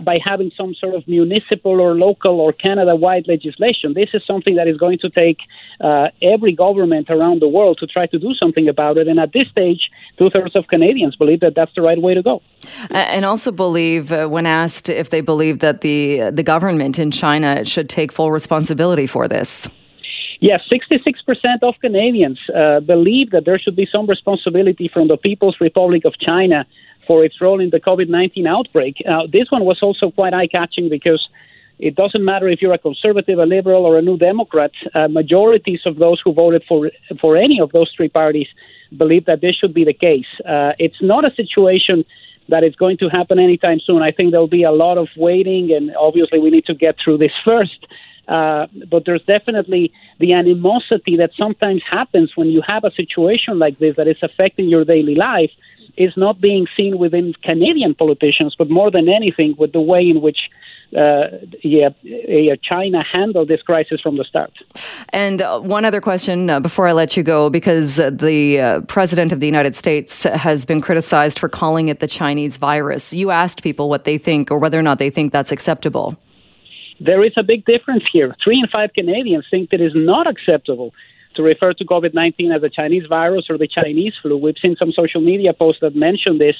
[0.02, 3.94] by having some sort of municipal or local or Canada wide legislation.
[3.94, 5.38] This is something that is going to take
[5.80, 9.08] uh, every government around the world to try to do something about it.
[9.08, 12.22] And at this stage, two thirds of Canadians believe that that's the right way to
[12.22, 12.42] go.
[12.90, 17.64] And also believe, uh, when asked if they believe that the, the government in China
[17.64, 19.68] should take full responsibility for this.
[20.40, 25.56] Yes, 66% of Canadians uh, believe that there should be some responsibility from the People's
[25.60, 26.66] Republic of China
[27.06, 29.02] for its role in the COVID 19 outbreak.
[29.04, 31.28] Now, this one was also quite eye catching because
[31.78, 34.70] it doesn't matter if you're a conservative, a liberal, or a new Democrat.
[34.94, 36.90] Uh, majorities of those who voted for
[37.20, 38.48] for any of those three parties
[38.96, 40.26] believe that this should be the case.
[40.46, 42.04] Uh, it's not a situation
[42.48, 44.02] that is going to happen anytime soon.
[44.02, 47.18] I think there'll be a lot of waiting, and obviously we need to get through
[47.18, 47.86] this first.
[48.28, 53.78] Uh, but there's definitely the animosity that sometimes happens when you have a situation like
[53.78, 55.50] this that is affecting your daily life
[55.96, 60.20] is not being seen within Canadian politicians, but more than anything with the way in
[60.20, 60.50] which
[60.96, 61.26] uh,
[61.62, 61.88] yeah,
[62.62, 64.52] China handled this crisis from the start.
[65.08, 68.80] And uh, one other question uh, before I let you go, because uh, the uh,
[68.82, 73.12] president of the United States has been criticized for calling it the Chinese virus.
[73.12, 76.16] You asked people what they think or whether or not they think that's acceptable.
[77.00, 78.34] There is a big difference here.
[78.42, 80.92] Three in five Canadians think that it is not acceptable
[81.36, 84.36] to refer to COVID 19 as a Chinese virus or the Chinese flu.
[84.36, 86.56] We've seen some social media posts that mention this,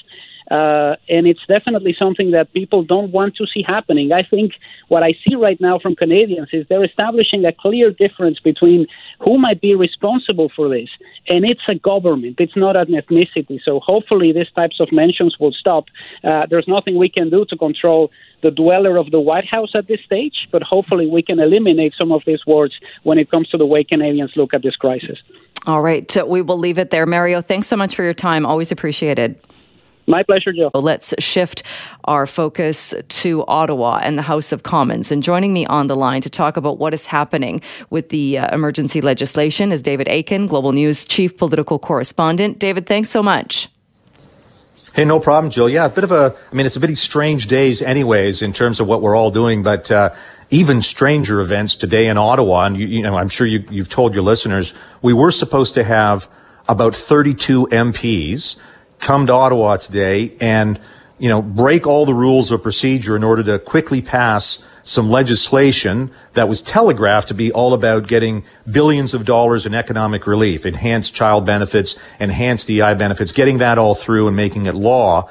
[0.50, 4.12] uh, and it's definitely something that people don't want to see happening.
[4.12, 4.52] I think
[4.88, 8.86] what I see right now from Canadians is they're establishing a clear difference between
[9.20, 10.90] who might be responsible for this,
[11.28, 13.58] and it's a government, it's not an ethnicity.
[13.64, 15.86] So hopefully, these types of mentions will stop.
[16.22, 18.10] Uh, there's nothing we can do to control
[18.42, 22.12] the dweller of the White House at this stage, but hopefully we can eliminate some
[22.12, 25.18] of these words when it comes to the way Canadians look at this crisis.
[25.66, 26.14] All right.
[26.26, 27.06] We will leave it there.
[27.06, 28.44] Mario, thanks so much for your time.
[28.44, 29.40] Always appreciated.
[30.06, 30.70] My pleasure, Joe.
[30.74, 31.62] Let's shift
[32.04, 35.10] our focus to Ottawa and the House of Commons.
[35.10, 38.54] And joining me on the line to talk about what is happening with the uh,
[38.54, 42.58] emergency legislation is David Akin, Global News Chief Political Correspondent.
[42.58, 43.68] David, thanks so much.
[44.94, 45.68] Hey, no problem, Jill.
[45.68, 48.52] Yeah, a bit of a, I mean, it's a bit of strange days anyways in
[48.52, 50.10] terms of what we're all doing, but, uh,
[50.50, 52.66] even stranger events today in Ottawa.
[52.66, 55.82] And you, you know, I'm sure you, you've told your listeners, we were supposed to
[55.82, 56.28] have
[56.68, 58.56] about 32 MPs
[59.04, 60.80] come to Ottawa today and,
[61.18, 66.10] you know, break all the rules of procedure in order to quickly pass some legislation
[66.32, 71.14] that was telegraphed to be all about getting billions of dollars in economic relief, enhanced
[71.14, 75.28] child benefits, enhanced EI benefits, getting that all through and making it law.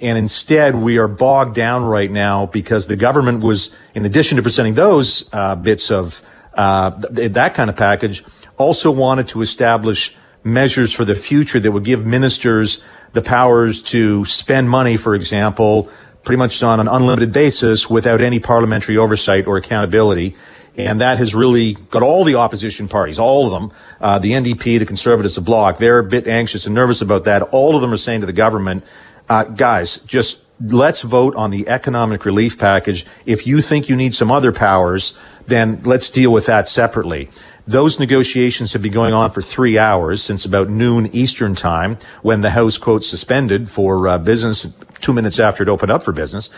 [0.00, 4.42] And instead, we are bogged down right now because the government was, in addition to
[4.42, 6.22] presenting those uh, bits of
[6.54, 8.24] uh, th- that kind of package,
[8.56, 10.14] also wanted to establish
[10.46, 12.82] measures for the future that would give ministers
[13.12, 15.90] the powers to spend money, for example,
[16.24, 20.34] pretty much on an unlimited basis without any parliamentary oversight or accountability.
[20.76, 24.78] And that has really got all the opposition parties, all of them, uh, the NDP,
[24.78, 27.42] the Conservatives, the Bloc, they're a bit anxious and nervous about that.
[27.42, 28.84] All of them are saying to the government,
[29.28, 33.06] uh, guys, just let's vote on the economic relief package.
[33.24, 37.30] If you think you need some other powers, then let's deal with that separately.
[37.66, 42.40] Those negotiations have been going on for three hours since about noon Eastern time when
[42.40, 46.48] the House, quote, suspended for uh, business two minutes after it opened up for business.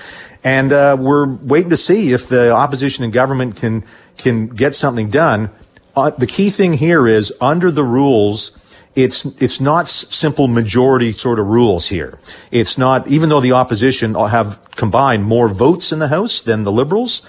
[0.44, 3.85] And uh, we're waiting to see if the opposition and government can
[4.18, 5.51] can get something done.
[5.97, 8.57] Uh, the key thing here is under the rules.
[8.94, 12.18] It's it's not simple majority sort of rules here.
[12.51, 16.73] It's not even though the opposition have combined more votes in the House than the
[16.73, 17.27] Liberals,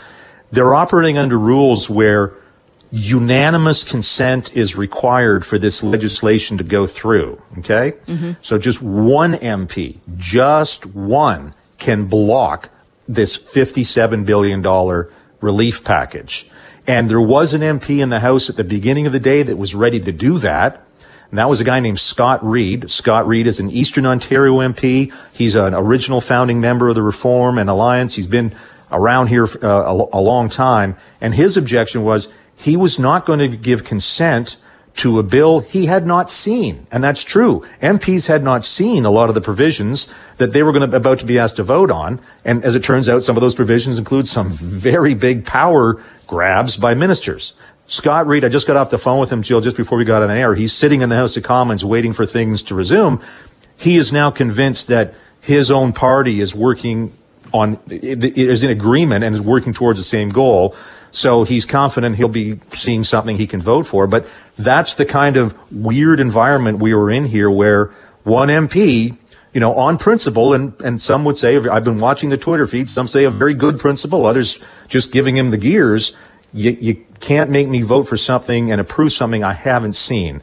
[0.51, 2.33] they're operating under rules where
[2.91, 7.41] unanimous consent is required for this legislation to go through.
[7.59, 7.93] Okay?
[8.05, 8.31] Mm-hmm.
[8.41, 12.69] So just one MP, just one, can block
[13.07, 14.61] this $57 billion
[15.41, 16.49] relief package.
[16.87, 19.57] And there was an MP in the House at the beginning of the day that
[19.57, 20.83] was ready to do that.
[21.29, 22.89] And that was a guy named Scott Reid.
[22.89, 25.13] Scott Reid is an Eastern Ontario MP.
[25.31, 28.15] He's an original founding member of the Reform and Alliance.
[28.15, 28.55] He's been
[28.91, 30.95] around here uh, a, a long time.
[31.21, 32.29] And his objection was
[32.59, 34.57] he was not going to give consent
[34.95, 36.85] to a bill he had not seen.
[36.91, 37.61] And that's true.
[37.81, 41.19] MPs had not seen a lot of the provisions that they were going to, about
[41.19, 42.19] to be asked to vote on.
[42.43, 46.75] And as it turns out, some of those provisions include some very big power grabs
[46.75, 47.53] by ministers.
[47.87, 50.21] Scott Reid, I just got off the phone with him, Jill, just before we got
[50.21, 50.53] on air.
[50.53, 53.21] He's sitting in the House of Commons waiting for things to resume.
[53.77, 57.13] He is now convinced that his own party is working
[57.53, 60.75] on, is in agreement and is working towards the same goal.
[61.11, 64.07] So he's confident he'll be seeing something he can vote for.
[64.07, 67.87] But that's the kind of weird environment we were in here where
[68.23, 69.17] one MP,
[69.53, 72.89] you know, on principle, and, and some would say, I've been watching the Twitter feed,
[72.89, 76.15] some say a very good principle, others just giving him the gears.
[76.53, 80.41] You, you can't make me vote for something and approve something I haven't seen.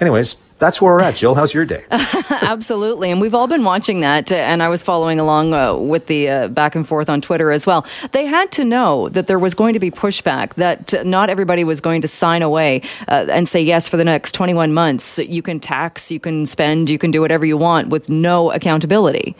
[0.00, 1.16] Anyways, that's where we're at.
[1.16, 1.82] Jill, how's your day?
[1.90, 3.10] Absolutely.
[3.10, 4.32] And we've all been watching that.
[4.32, 7.66] And I was following along uh, with the uh, back and forth on Twitter as
[7.66, 7.86] well.
[8.12, 11.82] They had to know that there was going to be pushback, that not everybody was
[11.82, 15.60] going to sign away uh, and say, yes, for the next 21 months, you can
[15.60, 19.36] tax, you can spend, you can do whatever you want with no accountability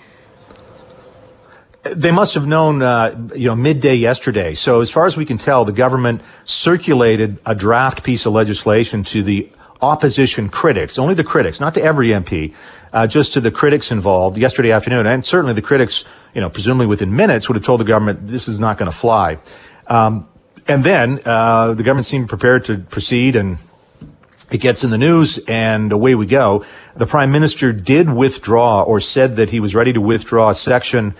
[1.82, 4.52] they must have known, uh, you know, midday yesterday.
[4.52, 9.02] So as far as we can tell, the government circulated a draft piece of legislation
[9.04, 9.50] to the
[9.82, 12.54] opposition critics, only the critics, not to every MP,
[12.92, 15.06] uh, just to the critics involved yesterday afternoon.
[15.06, 16.04] And certainly the critics,
[16.34, 18.96] you know, presumably within minutes would have told the government this is not going to
[18.96, 19.38] fly.
[19.86, 20.28] Um,
[20.68, 23.58] and then uh, the government seemed prepared to proceed and
[24.50, 26.64] it gets in the news and away we go.
[26.96, 31.14] The prime minister did withdraw or said that he was ready to withdraw a section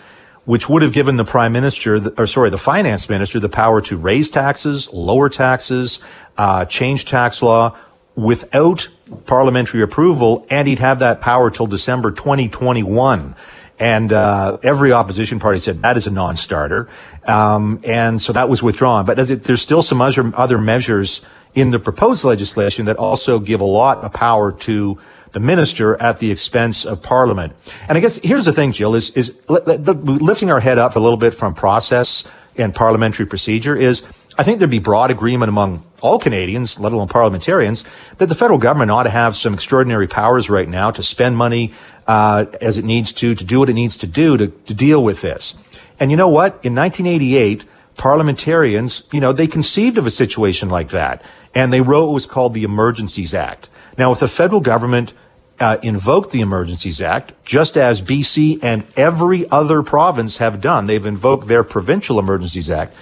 [0.45, 3.97] which would have given the prime minister, or sorry, the finance minister, the power to
[3.97, 6.01] raise taxes, lower taxes,
[6.39, 7.77] uh, change tax law,
[8.17, 8.89] without
[9.27, 13.35] parliamentary approval, and he'd have that power till December 2021.
[13.79, 16.87] And uh, every opposition party said that is a non-starter,
[17.25, 19.07] um, and so that was withdrawn.
[19.07, 21.23] But it, there's still some other other measures
[21.55, 24.99] in the proposed legislation that also give a lot of power to
[25.33, 27.55] the minister at the expense of Parliament.
[27.89, 31.17] And I guess here's the thing, Jill, is is lifting our head up a little
[31.17, 34.03] bit from process and parliamentary procedure is
[34.41, 37.85] I think there'd be broad agreement among all Canadians, let alone parliamentarians,
[38.17, 41.75] that the federal government ought to have some extraordinary powers right now to spend money
[42.07, 45.05] uh, as it needs to, to do what it needs to do to, to deal
[45.05, 45.63] with this.
[46.01, 46.53] And you know what?
[46.65, 47.67] In 1988,
[47.99, 51.23] parliamentarians, you know, they conceived of a situation like that,
[51.55, 53.69] and they wrote what was called the Emergencies Act.
[53.99, 55.13] Now, if the federal government
[55.59, 61.05] uh, invoked the Emergencies Act, just as BC and every other province have done, they've
[61.05, 62.97] invoked their Provincial Emergencies Act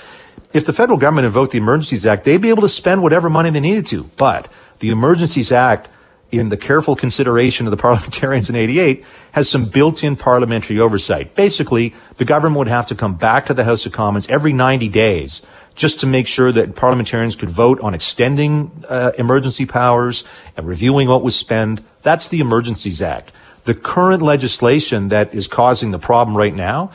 [0.52, 3.50] if the federal government invoked the Emergencies Act, they'd be able to spend whatever money
[3.50, 4.04] they needed to.
[4.16, 5.88] But the Emergencies Act,
[6.30, 11.34] in the careful consideration of the parliamentarians in 88, has some built-in parliamentary oversight.
[11.34, 14.88] Basically, the government would have to come back to the House of Commons every 90
[14.88, 15.42] days
[15.74, 20.24] just to make sure that parliamentarians could vote on extending uh, emergency powers
[20.56, 21.80] and reviewing what was spent.
[22.02, 23.30] That's the Emergencies Act.
[23.62, 26.90] The current legislation that is causing the problem right now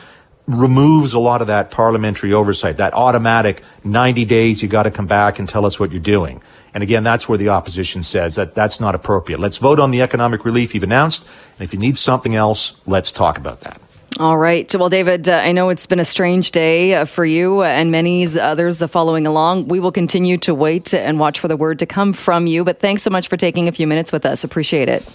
[0.46, 5.06] removes a lot of that parliamentary oversight, that automatic 90 days, you got to come
[5.06, 6.42] back and tell us what you're doing.
[6.74, 9.38] And again, that's where the opposition says that that's not appropriate.
[9.38, 11.26] Let's vote on the economic relief you've announced.
[11.58, 13.80] And if you need something else, let's talk about that.
[14.20, 14.72] All right.
[14.74, 18.26] Well, David, uh, I know it's been a strange day uh, for you and many
[18.38, 19.68] others uh, following along.
[19.68, 22.64] We will continue to wait and watch for the word to come from you.
[22.64, 24.44] But thanks so much for taking a few minutes with us.
[24.44, 25.08] Appreciate it.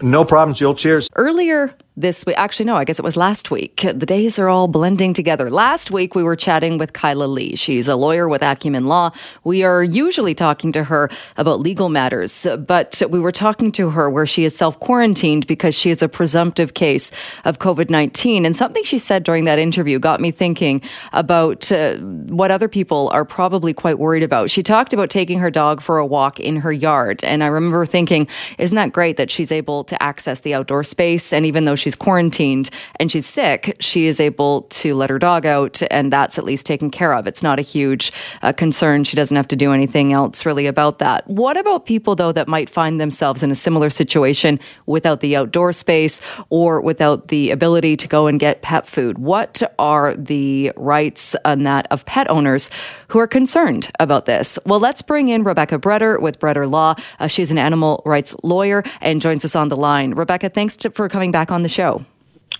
[0.00, 0.74] No problem, Jill.
[0.74, 1.08] Cheers.
[1.14, 2.36] Earlier this week.
[2.38, 3.82] Actually, no, I guess it was last week.
[3.82, 5.50] The days are all blending together.
[5.50, 7.54] Last week, we were chatting with Kyla Lee.
[7.54, 9.10] She's a lawyer with Acumen Law.
[9.44, 14.08] We are usually talking to her about legal matters, but we were talking to her
[14.08, 17.10] where she is self quarantined because she is a presumptive case
[17.44, 18.46] of COVID 19.
[18.46, 20.80] And something she said during that interview got me thinking
[21.12, 24.48] about uh, what other people are probably quite worried about.
[24.48, 27.22] She talked about taking her dog for a walk in her yard.
[27.22, 28.28] And I remember thinking,
[28.58, 31.34] isn't that great that she's able to access the outdoor space?
[31.34, 35.44] And even though she's quarantined and she's sick, she is able to let her dog
[35.44, 37.26] out, and that's at least taken care of.
[37.26, 38.12] It's not a huge
[38.42, 39.04] uh, concern.
[39.04, 41.26] She doesn't have to do anything else really about that.
[41.28, 45.72] What about people, though, that might find themselves in a similar situation without the outdoor
[45.72, 49.18] space or without the ability to go and get pet food?
[49.18, 52.70] What are the rights on that of pet owners
[53.08, 54.58] who are concerned about this?
[54.64, 56.94] Well, let's bring in Rebecca Breder with Breder Law.
[57.18, 60.12] Uh, she's an animal rights lawyer and joins us on the line.
[60.12, 62.04] Rebecca, thanks to, for coming back on the show.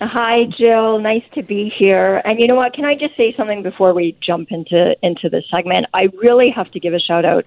[0.00, 0.98] Hi, Jill.
[0.98, 2.22] Nice to be here.
[2.24, 2.74] And you know what?
[2.74, 5.86] Can I just say something before we jump into into the segment?
[5.94, 7.46] I really have to give a shout out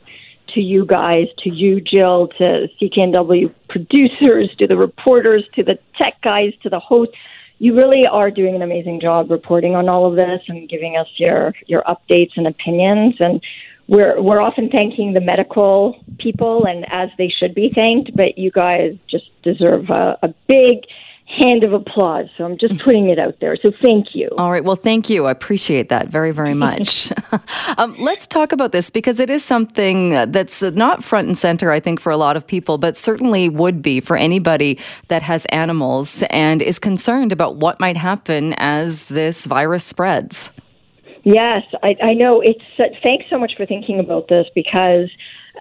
[0.53, 6.22] to you guys, to you, Jill, to CKNW producers, to the reporters, to the tech
[6.22, 7.16] guys, to the hosts.
[7.59, 11.07] You really are doing an amazing job reporting on all of this and giving us
[11.18, 13.16] your your updates and opinions.
[13.20, 13.41] And
[13.88, 18.16] we're we're often thanking the medical people, and as they should be thanked.
[18.16, 20.86] But you guys just deserve a, a big
[21.38, 22.27] hand of applause.
[22.38, 23.57] So I'm just putting it out there.
[23.61, 24.29] So thank you.
[24.38, 24.63] All right.
[24.63, 25.25] Well, thank you.
[25.25, 27.11] I appreciate that very, very much.
[27.77, 31.79] um, let's talk about this because it is something that's not front and center, I
[31.79, 36.23] think, for a lot of people, but certainly would be for anybody that has animals
[36.29, 40.51] and is concerned about what might happen as this virus spreads.
[41.23, 42.39] Yes, I, I know.
[42.39, 45.09] It's uh, thanks so much for thinking about this because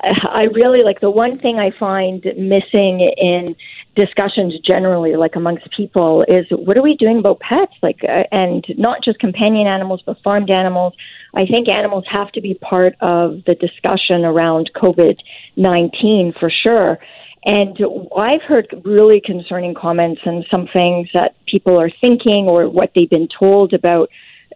[0.03, 3.57] I really like the one thing I find missing in
[3.95, 7.73] discussions generally, like amongst people, is what are we doing about pets?
[7.83, 10.95] Like, uh, and not just companion animals, but farmed animals.
[11.35, 15.19] I think animals have to be part of the discussion around COVID
[15.57, 16.99] 19 for sure.
[17.45, 17.79] And
[18.17, 23.11] I've heard really concerning comments and some things that people are thinking or what they've
[23.11, 24.09] been told about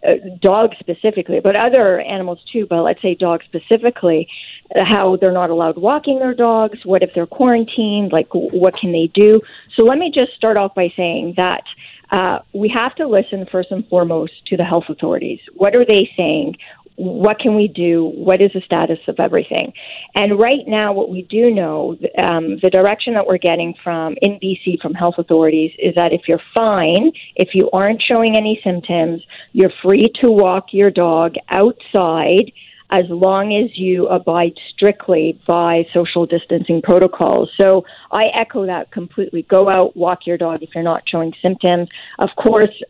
[0.06, 4.28] uh, dogs specifically, but other animals too, but let's say dogs specifically,
[4.76, 9.10] how they're not allowed walking their dogs, what if they're quarantined, like what can they
[9.14, 9.40] do?
[9.74, 11.62] So let me just start off by saying that
[12.10, 15.40] uh, we have to listen first and foremost to the health authorities.
[15.54, 16.56] What are they saying?
[16.98, 18.10] what can we do?
[18.16, 19.72] What is the status of everything?
[20.16, 24.32] And right now, what we do know, um, the direction that we're getting from in
[24.42, 29.22] BC from health authorities is that if you're fine, if you aren't showing any symptoms,
[29.52, 32.50] you're free to walk your dog outside
[32.90, 37.50] as long as you abide strictly by social distancing protocols.
[37.56, 39.42] So I echo that completely.
[39.42, 41.88] Go out, walk your dog if you're not showing symptoms.
[42.18, 42.82] Of course,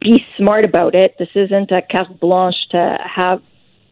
[0.00, 1.16] be smart about it.
[1.18, 3.42] This isn't a carte blanche to have,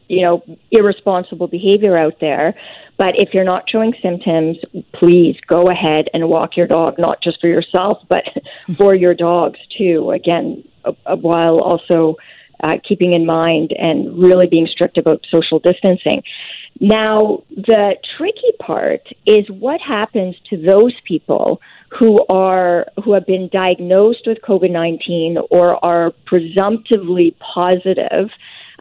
[0.07, 2.55] you know, irresponsible behavior out there.
[2.97, 4.57] But if you're not showing symptoms,
[4.93, 8.23] please go ahead and walk your dog, not just for yourself, but
[8.75, 10.11] for your dogs too.
[10.11, 12.15] Again, uh, uh, while also
[12.63, 16.23] uh, keeping in mind and really being strict about social distancing.
[16.79, 21.61] Now, the tricky part is what happens to those people
[21.97, 28.29] who are who have been diagnosed with COVID nineteen or are presumptively positive.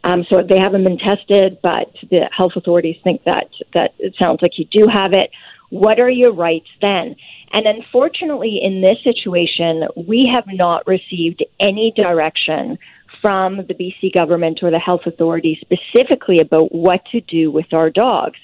[0.05, 4.41] Um, so they haven't been tested, but the health authorities think that that it sounds
[4.43, 5.31] like you do have it.
[5.69, 7.17] What are your rights then?
[7.53, 12.79] And unfortunately, in this situation, we have not received any direction
[13.23, 17.89] from the BC government or the health authorities specifically about what to do with our
[17.89, 18.39] dogs.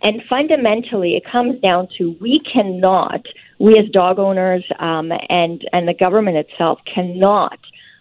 [0.00, 3.24] And fundamentally, it comes down to we cannot,
[3.60, 7.60] we as dog owners um, and and the government itself cannot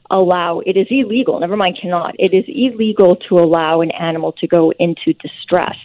[0.09, 0.61] allow.
[0.61, 1.39] It is illegal.
[1.39, 2.15] Never mind, cannot.
[2.17, 5.77] It is illegal to allow an animal to go into distress,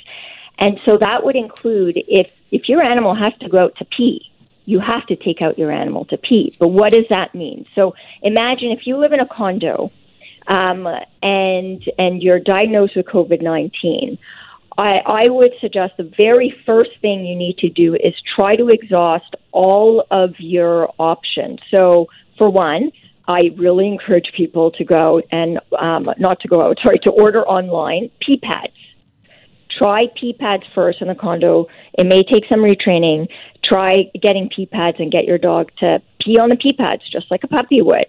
[0.59, 4.31] and so that would include if if your animal has to go out to pee.
[4.65, 6.55] You have to take out your animal to pee.
[6.59, 7.67] But what does that mean?
[7.75, 9.93] So imagine if you live in a condo
[10.49, 10.87] um,
[11.23, 14.19] and and you're diagnosed with COVID nineteen,
[14.79, 18.69] I, I would suggest the very first thing you need to do is try to
[18.69, 21.61] exhaust all of your options.
[21.71, 22.93] So, for one,
[23.27, 27.47] I really encourage people to go and um, not to go out, sorry, to order
[27.47, 28.73] online pee pads.
[29.79, 31.67] Try pee pads first in the condo.
[31.99, 33.29] It may take some retraining.
[33.65, 37.31] Try getting pee pads and get your dog to pee on the pee pads just
[37.31, 38.07] like a puppy would.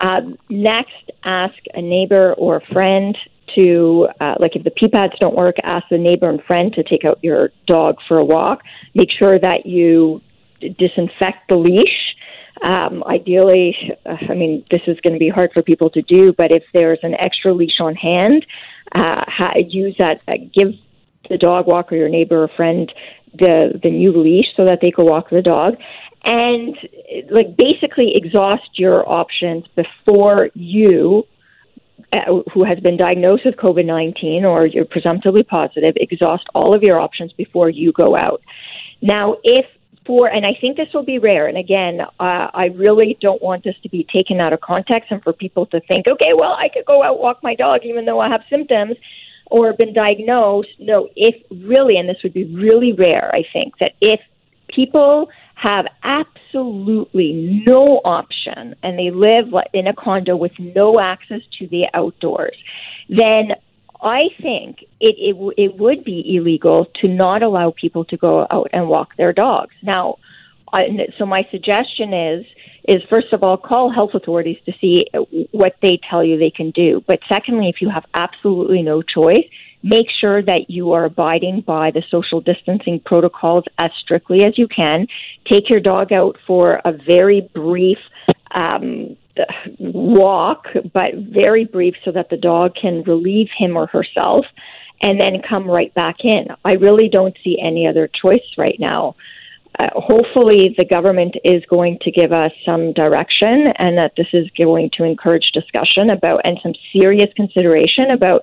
[0.00, 3.16] Uh, next, ask a neighbor or a friend
[3.54, 6.82] to, uh, like if the pee pads don't work, ask the neighbor and friend to
[6.82, 8.62] take out your dog for a walk.
[8.94, 10.20] Make sure that you
[10.60, 12.14] disinfect the leash.
[12.62, 13.76] Um, ideally,
[14.06, 16.64] uh, I mean, this is going to be hard for people to do, but if
[16.72, 18.46] there's an extra leash on hand,
[18.94, 19.24] uh,
[19.68, 20.22] use that.
[20.26, 20.72] Uh, give
[21.28, 22.92] the dog walker, your neighbor or friend,
[23.34, 25.76] the the new leash so that they can walk the dog
[26.26, 26.76] and
[27.30, 31.26] like basically exhaust your options before you
[32.12, 36.82] uh, who has been diagnosed with COVID 19 or you're presumptively positive, exhaust all of
[36.82, 38.42] your options before you go out.
[39.00, 39.66] Now, if
[40.04, 41.46] for, and I think this will be rare.
[41.46, 45.22] And again, uh, I really don't want this to be taken out of context and
[45.22, 48.20] for people to think, okay, well, I could go out walk my dog even though
[48.20, 48.96] I have symptoms
[49.46, 50.70] or been diagnosed.
[50.78, 54.20] No, if really, and this would be really rare, I think, that if
[54.76, 61.66] people have absolutely no option and they live in a condo with no access to
[61.68, 62.56] the outdoors,
[63.08, 63.52] then
[64.02, 68.68] I think it, it, it would be illegal to not allow people to go out
[68.74, 69.74] and walk their dogs.
[69.82, 70.16] Now,
[70.72, 72.44] I, so my suggestion is
[72.86, 75.06] is first of all call health authorities to see
[75.50, 77.02] what they tell you they can do.
[77.06, 79.44] But secondly, if you have absolutely no choice,
[79.82, 84.68] make sure that you are abiding by the social distancing protocols as strictly as you
[84.68, 85.06] can.
[85.46, 87.98] Take your dog out for a very brief
[88.52, 89.16] um,
[89.78, 94.46] walk, but very brief so that the dog can relieve him or herself
[95.02, 96.46] and then come right back in.
[96.64, 99.14] I really don't see any other choice right now.
[99.78, 104.48] Uh, hopefully, the government is going to give us some direction and that this is
[104.56, 108.42] going to encourage discussion about and some serious consideration about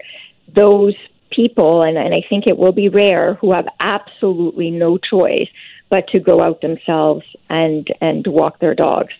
[0.53, 0.93] those
[1.35, 5.47] people, and, and I think it will be rare, who have absolutely no choice
[5.89, 9.13] but to go out themselves and, and walk their dogs.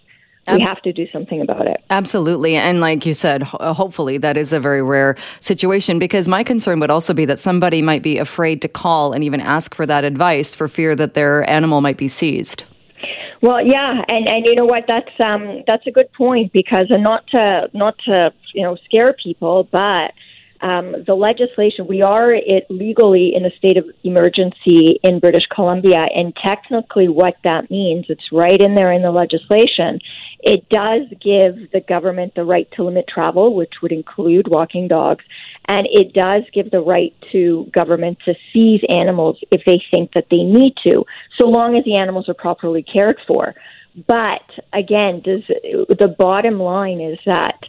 [0.46, 1.82] We have to do something about it.
[1.90, 2.56] Absolutely.
[2.56, 6.82] And like you said, ho- hopefully that is a very rare situation because my concern
[6.82, 10.04] would also be that somebody might be afraid to call and even ask for that
[10.04, 12.66] advice for fear that their animal might be seized.
[13.42, 14.86] Well, yeah, and and you know what?
[14.88, 19.14] That's um that's a good point because and not to not to you know scare
[19.14, 20.14] people, but
[20.64, 26.08] um, the legislation, we are it legally in a state of emergency in British Columbia,
[26.16, 30.00] and technically, what that means, it's right in there in the legislation.
[30.40, 35.26] It does give the government the right to limit travel, which would include walking dogs,
[35.68, 40.28] and it does give the right to government to seize animals if they think that
[40.32, 41.04] they need to,
[41.38, 43.54] so long as the animals are properly cared for.
[44.08, 44.42] But
[44.74, 47.60] again, does the bottom line is that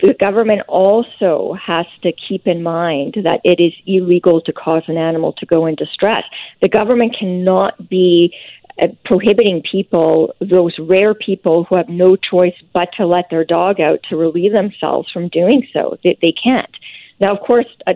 [0.00, 4.98] the government also has to keep in mind that it is illegal to cause an
[4.98, 6.24] animal to go in distress.
[6.60, 8.34] The government cannot be
[8.80, 13.80] uh, prohibiting people, those rare people who have no choice but to let their dog
[13.80, 15.96] out to relieve themselves from doing so.
[16.04, 16.70] They, they can't.
[17.18, 17.94] Now, of course, uh,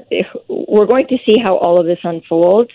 [0.49, 2.71] we're going to see how all of this unfolds.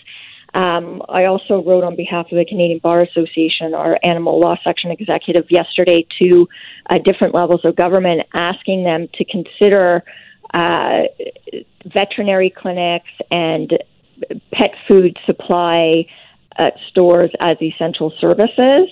[0.56, 4.90] Um, I also wrote on behalf of the Canadian Bar Association, our animal law section
[4.90, 6.48] executive, yesterday to
[6.88, 10.02] uh, different levels of government, asking them to consider
[10.54, 11.02] uh,
[11.84, 13.78] veterinary clinics and
[14.50, 16.06] pet food supply
[16.58, 18.88] uh, stores as essential services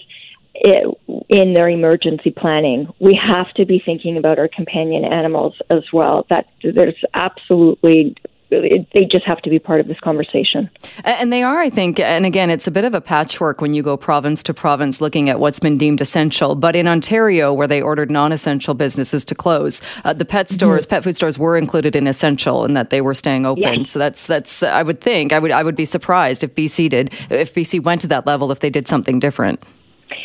[0.55, 2.93] in their emergency planning.
[3.01, 6.27] We have to be thinking about our companion animals as well.
[6.29, 8.17] That there's absolutely
[8.51, 10.71] they just have to be part of this conversation.
[11.05, 11.99] And they are, I think.
[11.99, 15.29] And again, it's a bit of a patchwork when you go province to province looking
[15.29, 16.55] at what's been deemed essential.
[16.55, 20.55] But in Ontario, where they ordered non essential businesses to close, uh, the pet mm-hmm.
[20.55, 20.91] stores, mm-hmm.
[20.91, 23.81] pet food stores were included in essential and that they were staying open.
[23.81, 23.91] Yes.
[23.91, 27.13] So that's, that's, I would think, I would, I would be surprised if BC did,
[27.31, 29.63] if BC went to that level, if they did something different.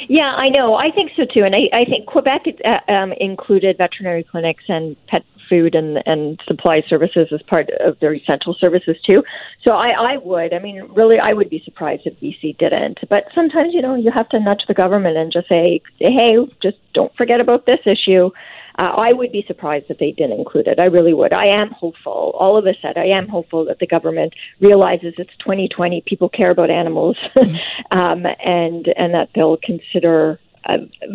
[0.07, 0.75] Yeah, I know.
[0.75, 1.43] I think so too.
[1.43, 6.39] And I, I think Quebec uh, um, included veterinary clinics and pet food and, and
[6.47, 9.23] supply services as part of their essential services too.
[9.63, 12.99] So I, I would, I mean, really, I would be surprised if BC didn't.
[13.09, 16.77] But sometimes, you know, you have to nudge the government and just say, hey, just
[16.93, 18.29] don't forget about this issue.
[18.77, 20.79] Uh, I would be surprised if they didn't include it.
[20.79, 21.33] I really would.
[21.33, 22.31] I am hopeful.
[22.39, 26.01] All of a sudden, I am hopeful that the government realizes it's 2020.
[26.05, 27.17] People care about animals,
[27.91, 30.39] um, and and that they'll consider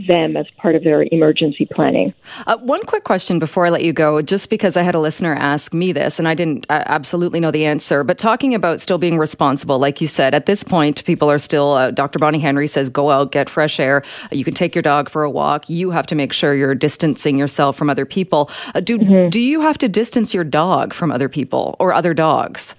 [0.08, 2.12] them as part of their emergency planning.
[2.46, 5.34] Uh, one quick question before I let you go, just because I had a listener
[5.34, 8.98] ask me this and I didn't uh, absolutely know the answer, but talking about still
[8.98, 12.18] being responsible, like you said, at this point, people are still, uh, Dr.
[12.18, 14.02] Bonnie Henry says, go out, get fresh air.
[14.32, 15.68] You can take your dog for a walk.
[15.68, 18.50] You have to make sure you're distancing yourself from other people.
[18.74, 19.30] Uh, do, mm-hmm.
[19.30, 22.74] do you have to distance your dog from other people or other dogs?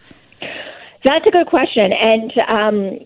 [1.03, 1.93] That's a good question.
[1.93, 2.99] And um,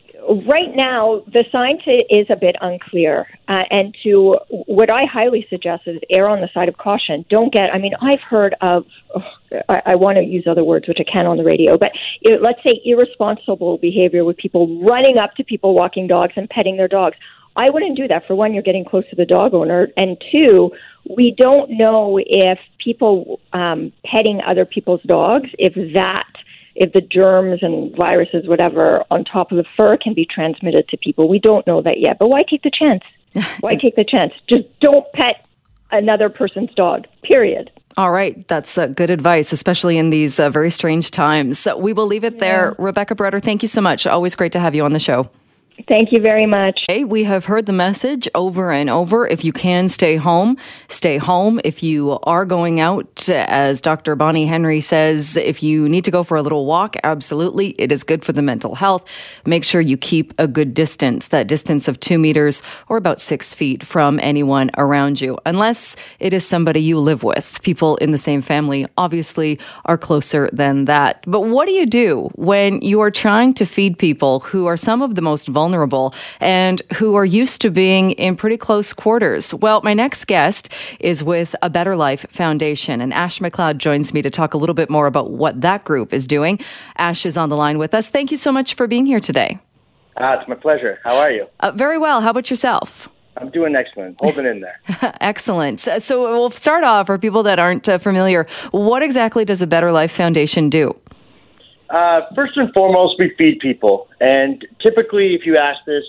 [0.47, 3.27] right now, the science is a bit unclear.
[3.47, 7.25] Uh, and to what I highly suggest is err on the side of caution.
[7.29, 9.23] Don't get, I mean, I've heard of, oh,
[9.67, 12.41] I, I want to use other words, which I can on the radio, but it,
[12.41, 16.87] let's say irresponsible behavior with people running up to people walking dogs and petting their
[16.87, 17.17] dogs.
[17.55, 18.27] I wouldn't do that.
[18.27, 19.89] For one, you're getting close to the dog owner.
[19.97, 20.71] And two,
[21.09, 26.27] we don't know if people um, petting other people's dogs, if that
[26.75, 30.97] if the germs and viruses, whatever, on top of the fur can be transmitted to
[30.97, 31.27] people.
[31.27, 32.17] We don't know that yet.
[32.19, 33.03] But why take the chance?
[33.59, 34.33] Why take the chance?
[34.49, 35.47] Just don't pet
[35.91, 37.69] another person's dog, period.
[37.95, 38.47] All right.
[38.47, 41.59] That's uh, good advice, especially in these uh, very strange times.
[41.59, 42.75] So we will leave it there.
[42.79, 44.07] Rebecca Breder, thank you so much.
[44.07, 45.29] Always great to have you on the show.
[45.87, 46.81] Thank you very much.
[46.87, 49.25] Hey, we have heard the message over and over.
[49.25, 50.57] If you can stay home,
[50.89, 51.61] stay home.
[51.63, 54.15] If you are going out, as Dr.
[54.15, 57.69] Bonnie Henry says, if you need to go for a little walk, absolutely.
[57.77, 59.07] It is good for the mental health.
[59.45, 63.53] Make sure you keep a good distance, that distance of two meters or about six
[63.53, 67.61] feet from anyone around you, unless it is somebody you live with.
[67.63, 71.23] People in the same family obviously are closer than that.
[71.25, 75.01] But what do you do when you are trying to feed people who are some
[75.01, 75.68] of the most vulnerable?
[75.69, 79.53] Vulnerable and who are used to being in pretty close quarters.
[79.53, 84.23] Well, my next guest is with A Better Life Foundation, and Ash McLeod joins me
[84.23, 86.59] to talk a little bit more about what that group is doing.
[86.97, 88.09] Ash is on the line with us.
[88.09, 89.59] Thank you so much for being here today.
[90.17, 90.97] Ah, it's my pleasure.
[91.03, 91.45] How are you?
[91.59, 92.21] Uh, very well.
[92.21, 93.07] How about yourself?
[93.37, 94.19] I'm doing excellent.
[94.19, 94.79] Holding in there.
[95.21, 95.81] excellent.
[95.81, 98.47] So we'll start off for people that aren't uh, familiar.
[98.71, 100.99] What exactly does a Better Life Foundation do?
[101.89, 104.07] Uh, first and foremost, we feed people.
[104.19, 106.03] And typically, if you ask this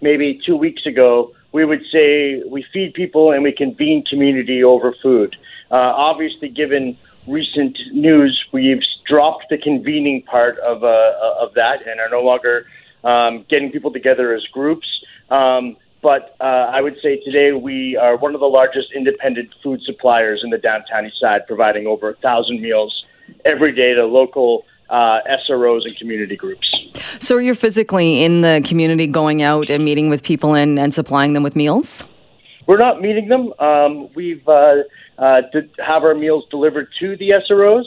[0.00, 4.94] maybe two weeks ago, we would say we feed people and we convene community over
[5.02, 5.36] food.
[5.70, 12.00] Uh, obviously, given recent news, we've dropped the convening part of, uh, of that and
[12.00, 12.66] are no longer
[13.04, 14.86] um, getting people together as groups.
[15.30, 19.80] Um, but uh, I would say today we are one of the largest independent food
[19.84, 23.04] suppliers in the downtown east side, providing over a thousand meals
[23.44, 26.72] every day to local uh, SROs and community groups.
[27.18, 31.32] So you're physically in the community going out and meeting with people and, and supplying
[31.32, 32.04] them with meals?
[32.66, 33.52] We're not meeting them.
[33.60, 34.82] Um, we've uh,
[35.18, 37.84] uh, to have our meals delivered to the SROs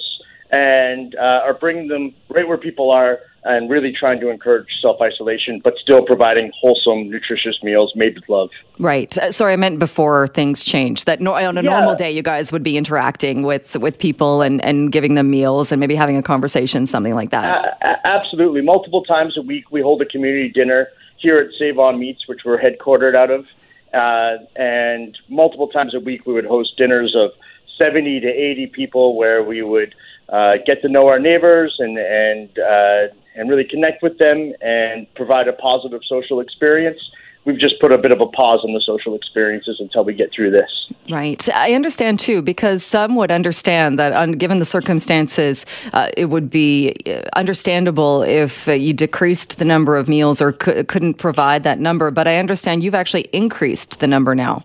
[0.51, 4.99] and uh, are bringing them right where people are and really trying to encourage self
[5.01, 8.49] isolation, but still providing wholesome, nutritious meals made with love.
[8.77, 9.17] Right.
[9.17, 11.05] Uh, sorry, I meant before things changed.
[11.05, 11.69] That no, on a yeah.
[11.69, 15.71] normal day, you guys would be interacting with with people and, and giving them meals
[15.71, 17.77] and maybe having a conversation, something like that.
[17.81, 18.61] Uh, absolutely.
[18.61, 20.87] Multiple times a week, we hold a community dinner
[21.17, 23.45] here at Save On Meats, which we're headquartered out of.
[23.93, 27.31] Uh, and multiple times a week, we would host dinners of
[27.77, 29.95] 70 to 80 people where we would
[30.31, 35.07] uh, get to know our neighbors and and uh, and really connect with them and
[35.15, 36.99] provide a positive social experience.
[37.45, 40.29] We've just put a bit of a pause on the social experiences until we get
[40.35, 40.69] through this.
[41.09, 41.47] Right.
[41.55, 46.49] I understand too, because some would understand that, um, given the circumstances, uh, it would
[46.49, 51.63] be uh, understandable if uh, you decreased the number of meals or c- couldn't provide
[51.63, 52.11] that number.
[52.11, 54.63] But I understand you've actually increased the number now.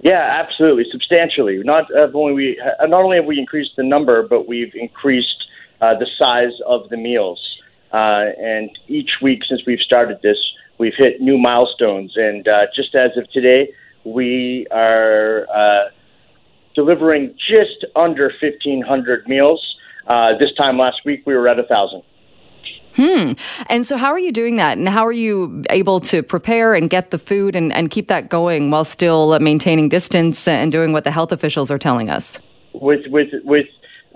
[0.00, 1.62] Yeah, absolutely, substantially.
[1.64, 5.46] Not uh, only we uh, not only have we increased the number, but we've increased
[5.80, 7.40] uh, the size of the meals.
[7.96, 10.36] Uh, and each week since we've started this,
[10.76, 12.12] we've hit new milestones.
[12.14, 13.72] And uh, just as of today,
[14.04, 15.90] we are uh,
[16.74, 19.76] delivering just under 1,500 meals.
[20.06, 22.02] Uh, this time last week, we were at 1,000.
[22.96, 23.32] Hmm.
[23.70, 24.76] And so, how are you doing that?
[24.76, 28.28] And how are you able to prepare and get the food and, and keep that
[28.28, 32.40] going while still maintaining distance and doing what the health officials are telling us?
[32.74, 33.66] With with with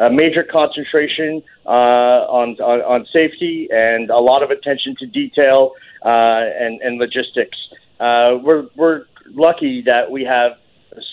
[0.01, 5.73] a major concentration uh, on, on, on safety and a lot of attention to detail
[6.05, 7.59] uh, and and logistics.
[8.01, 10.53] Uh, we're we're lucky that we have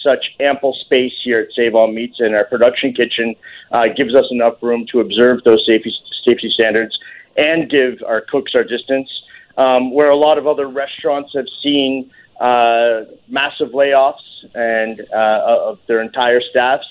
[0.02, 3.36] such ample space here at Save On Meats, and our production kitchen
[3.72, 5.94] uh, gives us enough room to observe those safety
[6.26, 6.98] safety standards
[7.36, 9.10] and give our cooks our distance.
[9.58, 14.22] Um, where a lot of other restaurants have seen uh, massive layoffs
[14.54, 16.86] and uh, of their entire staffs,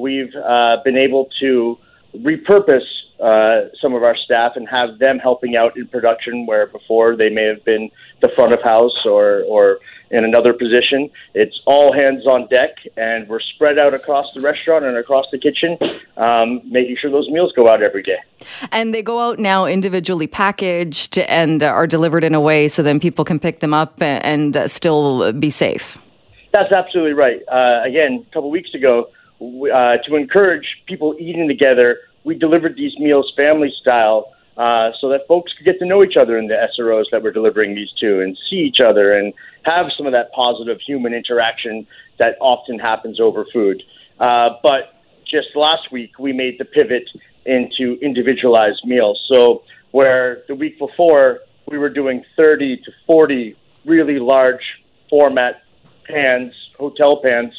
[0.00, 1.78] we've uh, been able to
[2.14, 2.86] repurpose
[3.20, 7.30] uh, some of our staff and have them helping out in production where before they
[7.30, 7.90] may have been
[8.20, 9.78] the front of house or, or
[10.10, 11.10] in another position.
[11.34, 15.38] It's all hands on deck, and we're spread out across the restaurant and across the
[15.38, 15.78] kitchen,
[16.16, 18.18] um, making sure those meals go out every day.
[18.70, 23.00] And they go out now individually packaged and are delivered in a way so then
[23.00, 25.98] people can pick them up and still be safe.
[26.52, 27.40] That's absolutely right.
[27.50, 29.10] Uh, again, a couple weeks ago,
[29.40, 35.26] uh, to encourage people eating together, we delivered these meals family style uh, so that
[35.28, 38.20] folks could get to know each other in the SROs that we're delivering these to
[38.22, 39.34] and see each other and
[39.64, 41.86] have some of that positive human interaction
[42.18, 43.82] that often happens over food.
[44.18, 47.04] Uh, but just last week, we made the pivot
[47.44, 49.22] into individualized meals.
[49.28, 54.62] So, where the week before we were doing 30 to 40 really large
[55.08, 55.62] format
[56.04, 57.52] pans, hotel pans,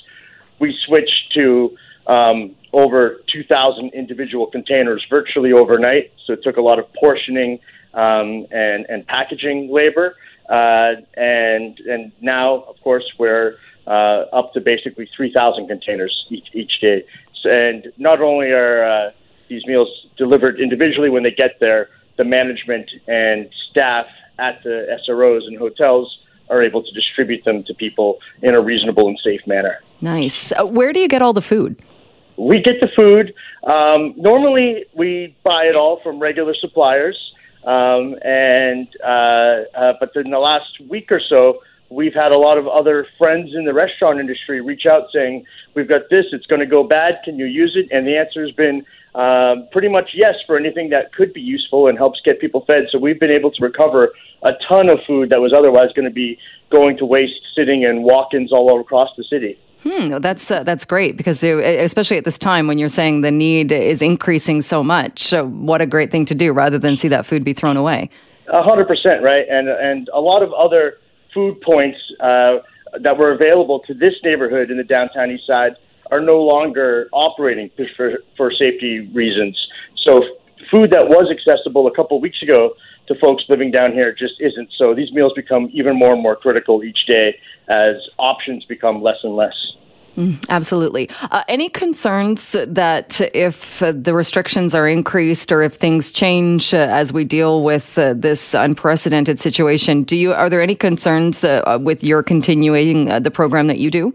[0.59, 1.77] we switched to
[2.07, 6.11] um, over 2,000 individual containers virtually overnight.
[6.25, 7.59] So it took a lot of portioning
[7.93, 10.15] um, and, and packaging labor.
[10.49, 16.79] Uh, and and now, of course, we're uh, up to basically 3,000 containers each, each
[16.79, 17.05] day.
[17.41, 19.11] So, and not only are uh,
[19.49, 24.07] these meals delivered individually when they get there, the management and staff
[24.39, 26.17] at the SROs and hotels
[26.49, 29.79] are able to distribute them to people in a reasonable and safe manner.
[30.01, 30.51] Nice.
[30.51, 31.81] Uh, where do you get all the food?
[32.37, 33.33] We get the food.
[33.63, 37.17] Um, normally, we buy it all from regular suppliers,
[37.63, 42.57] um, and uh, uh, but in the last week or so, we've had a lot
[42.57, 46.25] of other friends in the restaurant industry reach out saying, "We've got this.
[46.31, 47.19] It's going to go bad.
[47.23, 48.85] Can you use it?" And the answer has been
[49.15, 52.87] um, pretty much yes for anything that could be useful and helps get people fed.
[52.91, 54.09] So we've been able to recover
[54.43, 56.37] a ton of food that was otherwise going to be
[56.69, 59.57] going to waste, sitting in walk-ins all over across the city.
[59.83, 63.71] Hmm, that's uh, that's great because especially at this time when you're saying the need
[63.71, 65.23] is increasing so much.
[65.23, 68.09] So what a great thing to do rather than see that food be thrown away.
[68.51, 70.97] A hundred percent right, and and a lot of other
[71.37, 72.57] food points uh,
[72.99, 75.73] that were available to this neighborhood in the downtown east side
[76.09, 79.55] are no longer operating for, for safety reasons.
[80.03, 80.23] So
[80.71, 82.73] food that was accessible a couple weeks ago
[83.07, 84.69] to folks living down here just isn't.
[84.79, 87.37] So these meals become even more and more critical each day
[87.69, 89.55] as options become less and less.
[90.17, 91.09] Mm, absolutely.
[91.29, 96.77] Uh, any concerns that if uh, the restrictions are increased or if things change uh,
[96.77, 101.77] as we deal with uh, this unprecedented situation, do you are there any concerns uh,
[101.79, 104.11] with your continuing uh, the program that you do?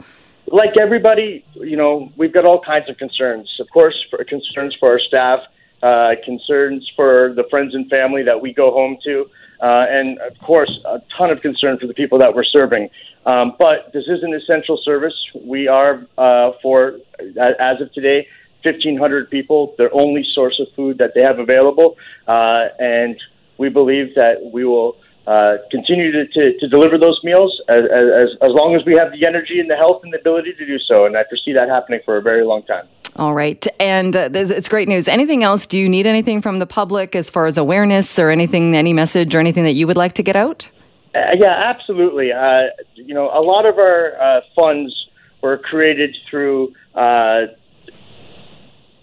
[0.53, 3.49] like everybody, you know, we've got all kinds of concerns.
[3.59, 5.41] Of course, for concerns for our staff,
[5.83, 9.29] uh, concerns for the friends and family that we go home to,
[9.63, 12.91] uh, and of course, a ton of concern for the people that we're serving.
[13.25, 15.15] Um, but this is an essential service.
[15.35, 16.99] We are, uh, for
[17.39, 18.27] as of today,
[18.65, 21.97] 1,500 people, their only source of food that they have available,
[22.27, 23.17] uh, and
[23.59, 24.97] we believe that we will
[25.27, 29.13] uh, continue to, to, to, deliver those meals as, as, as long as we have
[29.13, 31.07] the energy and the health and the ability to do so.
[31.07, 32.89] And I foresee that happening for a very long time.
[33.17, 33.67] All right.
[33.79, 35.07] And uh, it's great news.
[35.07, 35.67] Anything else?
[35.67, 39.35] Do you need anything from the public as far as awareness or anything, any message
[39.35, 40.69] or anything that you would like to get out?
[41.15, 42.33] Uh, yeah, absolutely.
[42.33, 44.95] Uh, you know, a lot of our uh, funds
[45.43, 47.43] were created through uh,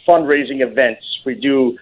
[0.08, 1.06] fundraising events.
[1.24, 1.78] We do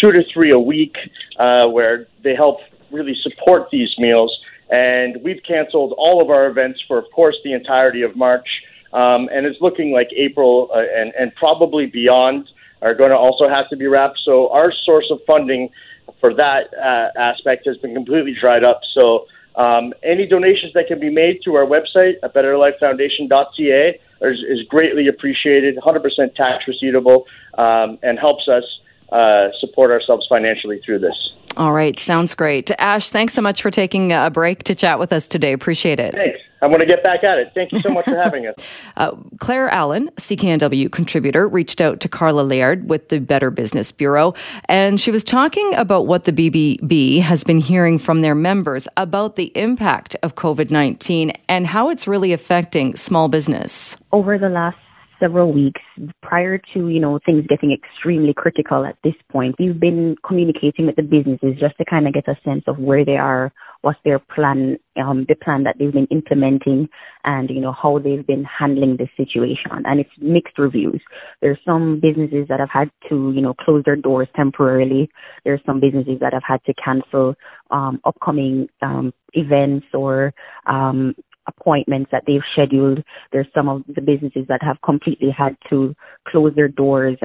[0.00, 0.96] two to three a week
[1.36, 2.60] where they help
[2.92, 4.38] really support these meals.
[4.70, 8.46] And we've canceled all of our events for, of course, the entirety of March.
[8.92, 12.48] Um, and it's looking like April uh, and, and probably beyond
[12.82, 14.18] are going to also have to be wrapped.
[14.24, 15.70] So our source of funding
[16.20, 18.80] for that uh, aspect has been completely dried up.
[18.94, 19.26] So
[19.56, 25.08] um, any donations that can be made through our website at betterlifefoundation.ca is, is greatly
[25.08, 27.26] appreciated, 100% tax receivable,
[27.58, 28.64] um, and helps us
[29.12, 31.14] uh, support ourselves financially through this.
[31.56, 32.70] All right, sounds great.
[32.78, 35.52] Ash, thanks so much for taking a break to chat with us today.
[35.52, 36.14] Appreciate it.
[36.14, 36.38] Thanks.
[36.62, 37.52] I'm going to get back at it.
[37.54, 38.54] Thank you so much for having us.
[38.96, 44.34] Uh, Claire Allen, CKNW contributor, reached out to Carla Laird with the Better Business Bureau,
[44.66, 49.36] and she was talking about what the BBB has been hearing from their members about
[49.36, 53.96] the impact of COVID 19 and how it's really affecting small business.
[54.12, 54.76] Over the last
[55.20, 55.80] several weeks
[56.22, 59.54] prior to, you know, things getting extremely critical at this point.
[59.58, 63.04] We've been communicating with the businesses just to kind of get a sense of where
[63.04, 63.52] they are,
[63.82, 66.88] what's their plan, um, the plan that they've been implementing
[67.24, 69.70] and, you know, how they've been handling this situation.
[69.84, 71.00] And it's mixed reviews.
[71.40, 75.10] There's some businesses that have had to, you know, close their doors temporarily.
[75.44, 77.34] There's some businesses that have had to cancel
[77.70, 80.34] um, upcoming um, events or
[80.66, 81.14] um,
[81.56, 83.02] appointments that they've scheduled.
[83.32, 85.94] There's some of the businesses that have completely had to
[86.28, 87.18] close their doors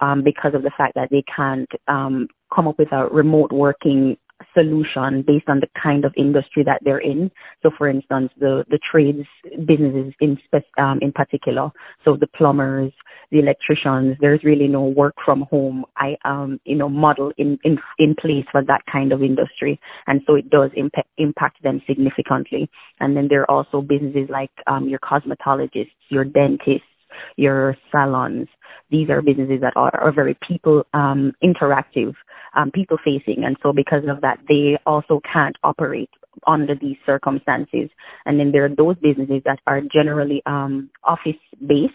[0.00, 4.16] um, because of the fact that they can't um, come up with a remote working
[4.54, 7.30] solution based on the kind of industry that they're in.
[7.62, 9.26] So, for instance, the the trades
[9.66, 10.38] businesses in
[10.78, 11.70] um, in particular,
[12.04, 12.92] so the plumbers,
[13.30, 17.78] the electricians, there's really no work from home I um you know model in in
[17.98, 22.70] in place for that kind of industry, and so it does impact impact them significantly.
[23.00, 26.86] And then there are also businesses like um your cosmetologists, your dentists,
[27.36, 28.48] your salons.
[28.90, 32.14] These are businesses that are, are very people um, interactive,
[32.56, 36.10] um, people facing, and so because of that, they also can't operate
[36.46, 37.90] under these circumstances.
[38.24, 41.94] And then there are those businesses that are generally um, office based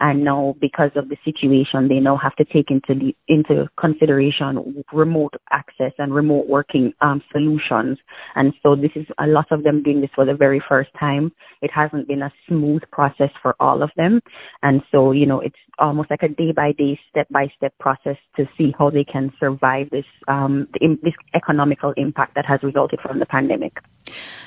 [0.00, 4.82] and now because of the situation they now have to take into the, into consideration
[4.92, 7.98] remote access and remote working um, solutions.
[8.34, 11.30] And so this is a lot of them doing this for the very first time.
[11.60, 14.20] It hasn't been a smooth process for all of them.
[14.62, 18.18] And so you know it's almost like a day by day step by step process
[18.36, 20.68] to see how they can survive this um,
[21.08, 23.78] this economical impact that has resulted from the pandemic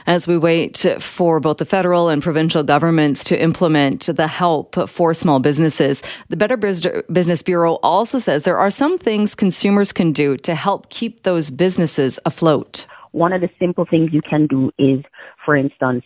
[0.06, 5.14] as we wait for both the federal and provincial governments to implement the help for
[5.14, 6.04] small businesses.
[6.30, 10.90] The Better Business Bureau also says there are some things consumers can do to help
[10.90, 12.86] keep those businesses afloat.
[13.12, 15.00] one of the simple things you can do is,
[15.46, 16.04] for instance,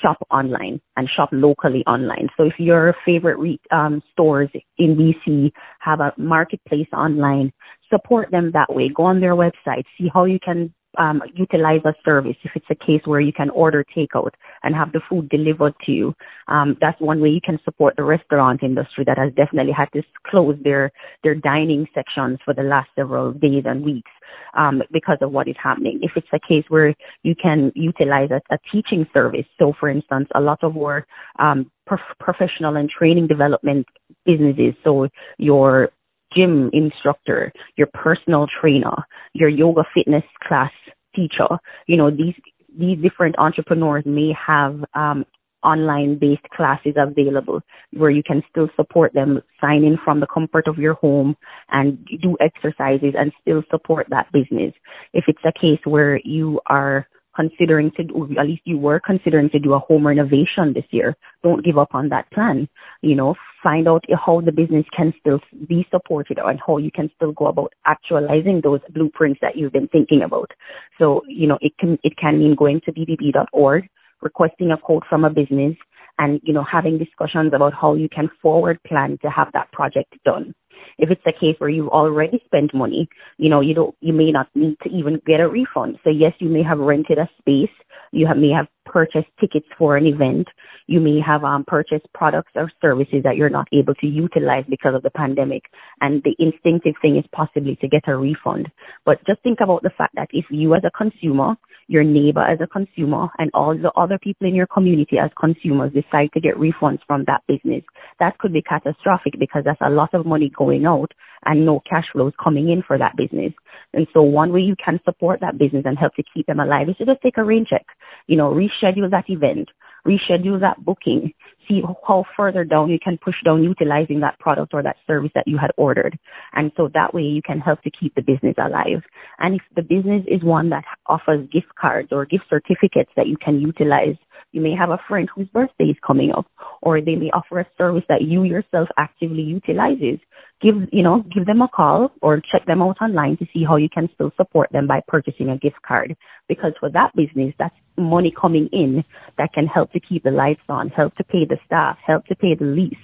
[0.00, 2.28] shop online and shop locally online.
[2.36, 7.52] So if your favorite re- um, stores in BC have a marketplace online,
[7.90, 8.88] support them that way.
[8.94, 12.36] Go on their website, see how you can um, utilize a service.
[12.42, 14.32] If it's a case where you can order takeout
[14.62, 16.14] and have the food delivered to you,
[16.48, 20.02] um, that's one way you can support the restaurant industry that has definitely had to
[20.26, 20.90] close their
[21.22, 24.10] their dining sections for the last several days and weeks
[24.54, 26.00] um, because of what is happening.
[26.02, 30.28] If it's a case where you can utilize a, a teaching service, so for instance,
[30.34, 31.06] a lot of our
[31.38, 33.86] um, prof- professional and training development
[34.24, 35.90] businesses, so your
[36.34, 38.96] gym instructor, your personal trainer,
[39.32, 40.72] your yoga fitness class
[41.14, 41.58] teacher.
[41.86, 42.34] You know, these
[42.78, 45.24] these different entrepreneurs may have um,
[45.64, 47.60] online based classes available
[47.92, 51.36] where you can still support them, sign in from the comfort of your home
[51.70, 54.72] and do exercises and still support that business.
[55.12, 57.08] If it's a case where you are
[57.38, 61.16] considering to, or at least you were considering to do a home renovation this year,
[61.42, 62.68] don't give up on that plan.
[63.02, 67.10] You know, find out how the business can still be supported and how you can
[67.14, 70.50] still go about actualizing those blueprints that you've been thinking about.
[70.98, 73.88] So, you know, it can, it can mean going to bbb.org,
[74.20, 75.76] requesting a quote from a business
[76.18, 80.12] and, you know, having discussions about how you can forward plan to have that project
[80.24, 80.54] done.
[80.98, 84.32] If it's a case where you've already spent money, you know, you don't, you may
[84.32, 85.98] not need to even get a refund.
[86.04, 87.70] So yes, you may have rented a space.
[88.10, 90.48] You have, may have purchased tickets for an event.
[90.86, 94.94] You may have um, purchased products or services that you're not able to utilize because
[94.94, 95.64] of the pandemic.
[96.00, 98.68] And the instinctive thing is possibly to get a refund.
[99.04, 101.56] But just think about the fact that if you as a consumer
[101.88, 105.90] your neighbor as a consumer and all the other people in your community as consumers
[105.92, 107.82] decide to get refunds from that business,
[108.20, 111.10] that could be catastrophic because that's a lot of money going out
[111.46, 113.52] and no cash flows coming in for that business.
[113.94, 116.90] And so one way you can support that business and help to keep them alive
[116.90, 117.86] is to just take a rain check,
[118.26, 118.52] you know,
[118.82, 119.68] reschedule that event,
[120.06, 121.32] reschedule that booking,
[121.68, 125.46] see how further down you can push down utilizing that product or that service that
[125.46, 126.18] you had ordered.
[126.54, 129.02] And so that way you can help to keep the business alive.
[129.38, 133.36] And if the business is one that offers gift cards or gift certificates that you
[133.36, 134.16] can utilize,
[134.52, 136.46] you may have a friend whose birthday is coming up,
[136.80, 140.18] or they may offer a service that you yourself actively utilizes.
[140.60, 143.76] Give, you know, give them a call or check them out online to see how
[143.76, 146.16] you can still support them by purchasing a gift card.
[146.48, 149.04] Because for that business, that's money coming in
[149.36, 152.34] that can help to keep the lights on, help to pay the staff, help to
[152.34, 152.94] pay the lease,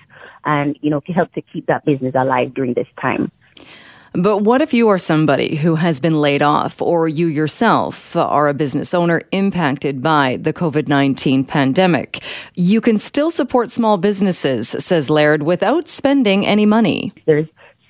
[0.44, 3.30] and, you know, to help to keep that business alive during this time.
[4.16, 8.46] But what if you are somebody who has been laid off, or you yourself are
[8.46, 12.22] a business owner impacted by the COVID 19 pandemic?
[12.54, 17.12] You can still support small businesses, says Laird, without spending any money.
[17.26, 17.48] There's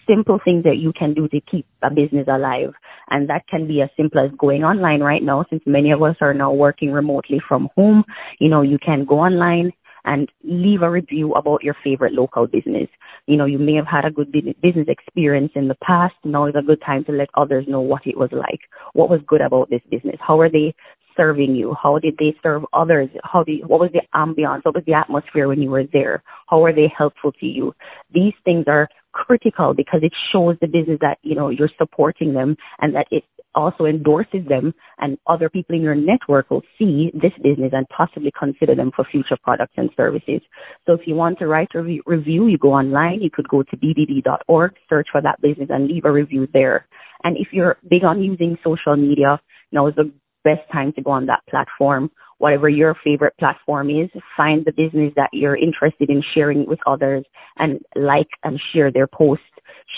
[0.08, 2.72] simple things that you can do to keep a business alive.
[3.10, 6.16] And that can be as simple as going online right now, since many of us
[6.22, 8.04] are now working remotely from home.
[8.38, 9.72] You know, you can go online,
[10.04, 12.88] and leave a review about your favorite local business.
[13.26, 16.14] You know, you may have had a good business experience in the past.
[16.24, 18.60] Now is a good time to let others know what it was like.
[18.92, 20.16] What was good about this business?
[20.20, 20.74] How are they
[21.16, 21.74] serving you?
[21.80, 23.08] How did they serve others?
[23.22, 24.64] How did, what was the ambiance?
[24.64, 26.22] What was the atmosphere when you were there?
[26.48, 27.74] How were they helpful to you?
[28.12, 32.56] These things are critical because it shows the business that, you know, you're supporting them
[32.80, 37.32] and that it also endorses them and other people in your network will see this
[37.42, 40.40] business and possibly consider them for future products and services.
[40.86, 43.62] So if you want to write a re- review, you go online, you could go
[43.62, 46.86] to bbb.org, search for that business and leave a review there.
[47.22, 49.40] And if you're big on using social media,
[49.72, 50.12] now is the
[50.42, 52.10] best time to go on that platform.
[52.38, 57.24] Whatever your favorite platform is, find the business that you're interested in sharing with others
[57.56, 59.44] and like and share their posts,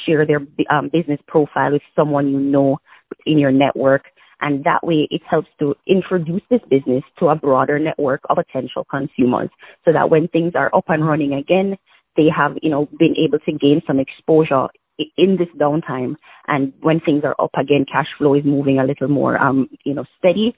[0.06, 2.78] share their um, business profile with someone you know
[3.24, 4.04] in your network.
[4.40, 8.86] And that way it helps to introduce this business to a broader network of potential
[8.90, 9.48] consumers
[9.84, 11.76] so that when things are up and running again,
[12.16, 14.68] they have, you know, been able to gain some exposure
[15.16, 16.16] in this downtime.
[16.46, 19.94] And when things are up again, cash flow is moving a little more, um, you
[19.94, 20.54] know, steady.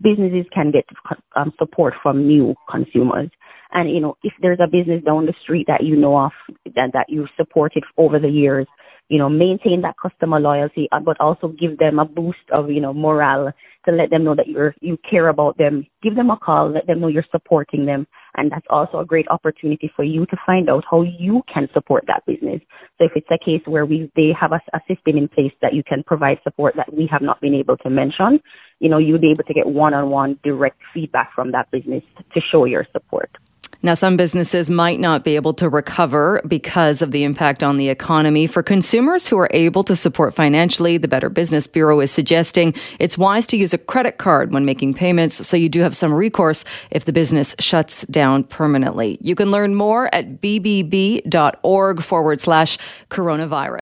[0.00, 0.84] Businesses can get
[1.36, 3.30] um, support from new consumers.
[3.72, 6.32] And, you know, if there's a business down the street that you know of
[6.74, 8.66] that, that you've supported over the years,
[9.08, 12.80] you know, maintain that customer loyalty, uh, but also give them a boost of, you
[12.80, 13.52] know, morale
[13.84, 15.86] to let them know that you're, you care about them.
[16.02, 18.06] Give them a call, let them know you're supporting them.
[18.36, 22.04] And that's also a great opportunity for you to find out how you can support
[22.06, 22.60] that business.
[22.98, 25.74] So if it's a case where we, they have a, a system in place that
[25.74, 28.40] you can provide support that we have not been able to mention,
[28.78, 32.02] you know, you'll be able to get one-on-one direct feedback from that business
[32.34, 33.30] to show your support.
[33.84, 37.88] Now, some businesses might not be able to recover because of the impact on the
[37.88, 38.46] economy.
[38.46, 43.18] For consumers who are able to support financially, the Better Business Bureau is suggesting it's
[43.18, 46.64] wise to use a credit card when making payments so you do have some recourse
[46.90, 49.18] if the business shuts down permanently.
[49.20, 52.78] You can learn more at bbb.org forward slash
[53.10, 53.80] coronavirus.